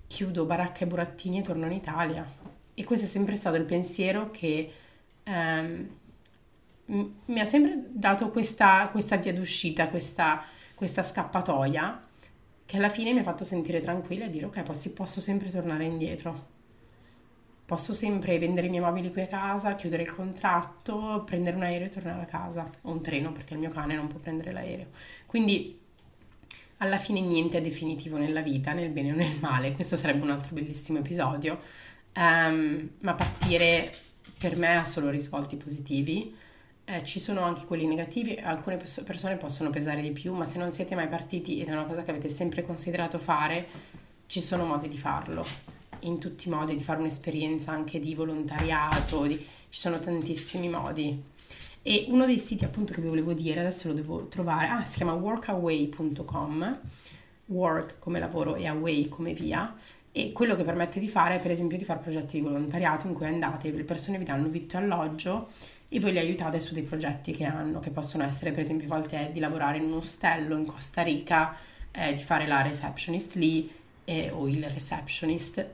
chiudo 0.06 0.46
baracca 0.46 0.84
e 0.84 0.86
burattini 0.86 1.40
e 1.40 1.42
torno 1.42 1.66
in 1.66 1.72
Italia. 1.72 2.26
E 2.72 2.84
questo 2.84 3.04
è 3.04 3.08
sempre 3.08 3.36
stato 3.36 3.56
il 3.56 3.64
pensiero 3.64 4.30
che... 4.30 4.72
Ehm, 5.24 5.88
mi 6.86 7.40
ha 7.40 7.44
sempre 7.44 7.84
dato 7.88 8.28
questa, 8.28 8.88
questa 8.90 9.16
via 9.16 9.32
d'uscita, 9.32 9.88
questa, 9.88 10.44
questa, 10.74 11.02
scappatoia, 11.02 12.04
che 12.64 12.76
alla 12.76 12.88
fine 12.88 13.12
mi 13.12 13.20
ha 13.20 13.24
fatto 13.24 13.44
sentire 13.44 13.80
tranquilla 13.80 14.26
e 14.26 14.30
dire 14.30 14.46
ok, 14.46 14.62
posso, 14.62 14.92
posso 14.92 15.20
sempre 15.20 15.50
tornare 15.50 15.84
indietro. 15.84 16.54
Posso 17.66 17.92
sempre 17.94 18.38
vendere 18.38 18.68
i 18.68 18.70
miei 18.70 18.82
mobili 18.82 19.10
qui 19.10 19.22
a 19.22 19.26
casa, 19.26 19.74
chiudere 19.74 20.04
il 20.04 20.14
contratto, 20.14 21.24
prendere 21.26 21.56
un 21.56 21.64
aereo 21.64 21.88
e 21.88 21.90
tornare 21.90 22.22
a 22.22 22.26
casa, 22.26 22.70
o 22.82 22.92
un 22.92 23.02
treno 23.02 23.32
perché 23.32 23.54
il 23.54 23.58
mio 23.58 23.70
cane 23.70 23.96
non 23.96 24.06
può 24.06 24.20
prendere 24.20 24.52
l'aereo. 24.52 24.86
Quindi 25.26 25.76
alla 26.78 26.98
fine 26.98 27.20
niente 27.20 27.58
è 27.58 27.60
definitivo 27.60 28.18
nella 28.18 28.40
vita, 28.40 28.72
nel 28.72 28.90
bene 28.90 29.12
o 29.12 29.16
nel 29.16 29.36
male. 29.40 29.72
Questo 29.72 29.96
sarebbe 29.96 30.22
un 30.22 30.30
altro 30.30 30.54
bellissimo 30.54 30.98
episodio. 30.98 31.60
Um, 32.14 32.90
ma 33.00 33.14
partire 33.14 33.92
per 34.38 34.56
me 34.56 34.76
ha 34.76 34.84
solo 34.84 35.10
risvolti 35.10 35.56
positivi 35.56 36.34
eh, 36.88 37.02
ci 37.02 37.18
sono 37.18 37.40
anche 37.40 37.64
quelli 37.64 37.84
negativi, 37.84 38.36
alcune 38.36 38.76
persone 38.76 39.36
possono 39.36 39.70
pesare 39.70 40.00
di 40.00 40.12
più, 40.12 40.32
ma 40.32 40.44
se 40.44 40.58
non 40.58 40.70
siete 40.70 40.94
mai 40.94 41.08
partiti 41.08 41.60
ed 41.60 41.68
è 41.68 41.72
una 41.72 41.84
cosa 41.84 42.02
che 42.02 42.10
avete 42.10 42.28
sempre 42.28 42.64
considerato 42.64 43.18
fare, 43.18 43.66
ci 44.26 44.40
sono 44.40 44.64
modi 44.64 44.86
di 44.86 44.96
farlo, 44.96 45.44
in 46.00 46.18
tutti 46.18 46.46
i 46.46 46.50
modi, 46.50 46.76
di 46.76 46.84
fare 46.84 47.00
un'esperienza 47.00 47.72
anche 47.72 47.98
di 47.98 48.14
volontariato, 48.14 49.26
di, 49.26 49.34
ci 49.36 49.80
sono 49.80 49.98
tantissimi 49.98 50.68
modi. 50.68 51.20
E 51.82 52.06
uno 52.08 52.24
dei 52.24 52.38
siti 52.38 52.64
appunto 52.64 52.92
che 52.92 53.00
vi 53.00 53.08
volevo 53.08 53.32
dire, 53.32 53.60
adesso 53.60 53.88
lo 53.88 53.94
devo 53.94 54.28
trovare, 54.28 54.68
ah, 54.68 54.84
si 54.84 54.96
chiama 54.96 55.12
workaway.com, 55.14 56.80
work 57.46 57.98
come 57.98 58.20
lavoro 58.20 58.54
e 58.54 58.66
away 58.68 59.08
come 59.08 59.32
via, 59.32 59.74
e 60.12 60.32
quello 60.32 60.54
che 60.54 60.62
permette 60.62 61.00
di 61.00 61.08
fare 61.08 61.36
è 61.36 61.40
per 61.40 61.50
esempio 61.50 61.76
di 61.76 61.84
fare 61.84 61.98
progetti 61.98 62.36
di 62.36 62.46
volontariato 62.46 63.08
in 63.08 63.12
cui 63.12 63.26
andate, 63.26 63.72
le 63.72 63.84
persone 63.84 64.18
vi 64.18 64.24
danno 64.24 64.48
vitto 64.48 64.76
e 64.76 64.80
alloggio 64.80 65.48
e 65.88 66.00
voi 66.00 66.12
li 66.12 66.18
aiutate 66.18 66.58
su 66.58 66.74
dei 66.74 66.82
progetti 66.82 67.32
che 67.32 67.44
hanno, 67.44 67.80
che 67.80 67.90
possono 67.90 68.24
essere 68.24 68.50
per 68.50 68.60
esempio 68.60 68.86
a 68.86 68.98
volte 68.98 69.30
di 69.32 69.38
lavorare 69.38 69.78
in 69.78 69.84
un 69.84 69.94
ostello 69.94 70.56
in 70.56 70.66
Costa 70.66 71.02
Rica, 71.02 71.56
eh, 71.92 72.14
di 72.14 72.22
fare 72.22 72.46
la 72.46 72.62
receptionist 72.62 73.34
lì 73.34 73.70
eh, 74.04 74.30
o 74.30 74.48
il 74.48 74.68
receptionist 74.68 75.64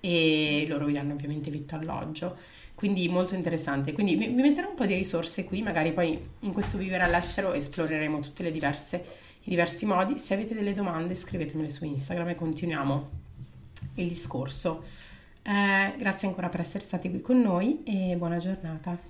e 0.00 0.64
loro 0.68 0.86
vi 0.86 0.94
danno 0.94 1.12
ovviamente 1.12 1.50
vitto 1.50 1.76
alloggio. 1.76 2.36
Quindi 2.74 3.08
molto 3.10 3.34
interessante. 3.34 3.92
Quindi 3.92 4.16
vi 4.16 4.28
metterò 4.28 4.70
un 4.70 4.74
po' 4.74 4.86
di 4.86 4.94
risorse 4.94 5.44
qui, 5.44 5.60
magari 5.60 5.92
poi 5.92 6.18
in 6.40 6.52
questo 6.52 6.78
vivere 6.78 7.04
all'estero 7.04 7.52
esploreremo 7.52 8.20
diverse, 8.50 9.04
i 9.42 9.50
diversi 9.50 9.84
modi. 9.84 10.18
Se 10.18 10.32
avete 10.32 10.54
delle 10.54 10.72
domande 10.72 11.14
scrivetemele 11.14 11.68
su 11.68 11.84
Instagram 11.84 12.30
e 12.30 12.34
continuiamo 12.34 13.10
il 13.96 14.08
discorso. 14.08 14.82
Eh, 15.42 15.94
grazie 15.98 16.28
ancora 16.28 16.48
per 16.48 16.60
essere 16.60 16.84
stati 16.84 17.10
qui 17.10 17.20
con 17.20 17.40
noi 17.42 17.82
e 17.84 18.14
buona 18.16 18.38
giornata. 18.38 19.09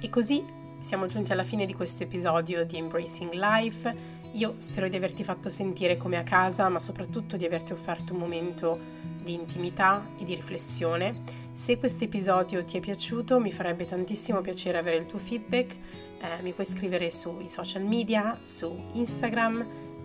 E 0.00 0.08
così 0.10 0.44
siamo 0.78 1.06
giunti 1.06 1.32
alla 1.32 1.44
fine 1.44 1.64
di 1.66 1.74
questo 1.74 2.02
episodio 2.02 2.64
di 2.64 2.76
Embracing 2.76 3.32
Life. 3.32 3.92
Io 4.32 4.54
spero 4.58 4.88
di 4.88 4.96
averti 4.96 5.24
fatto 5.24 5.48
sentire 5.48 5.96
come 5.96 6.18
a 6.18 6.22
casa, 6.22 6.68
ma 6.68 6.78
soprattutto 6.78 7.36
di 7.36 7.44
averti 7.44 7.72
offerto 7.72 8.12
un 8.12 8.18
momento 8.18 8.78
di 9.22 9.32
intimità 9.32 10.06
e 10.18 10.24
di 10.24 10.34
riflessione. 10.34 11.42
Se 11.52 11.78
questo 11.78 12.04
episodio 12.04 12.64
ti 12.64 12.76
è 12.76 12.80
piaciuto 12.80 13.38
mi 13.38 13.52
farebbe 13.52 13.86
tantissimo 13.86 14.40
piacere 14.40 14.76
avere 14.76 14.96
il 14.96 15.06
tuo 15.06 15.18
feedback, 15.18 15.72
eh, 15.72 16.42
mi 16.42 16.52
puoi 16.52 16.66
scrivere 16.66 17.10
sui 17.10 17.48
social 17.48 17.84
media, 17.84 18.38
su 18.42 18.76
Instagram, 18.94 19.64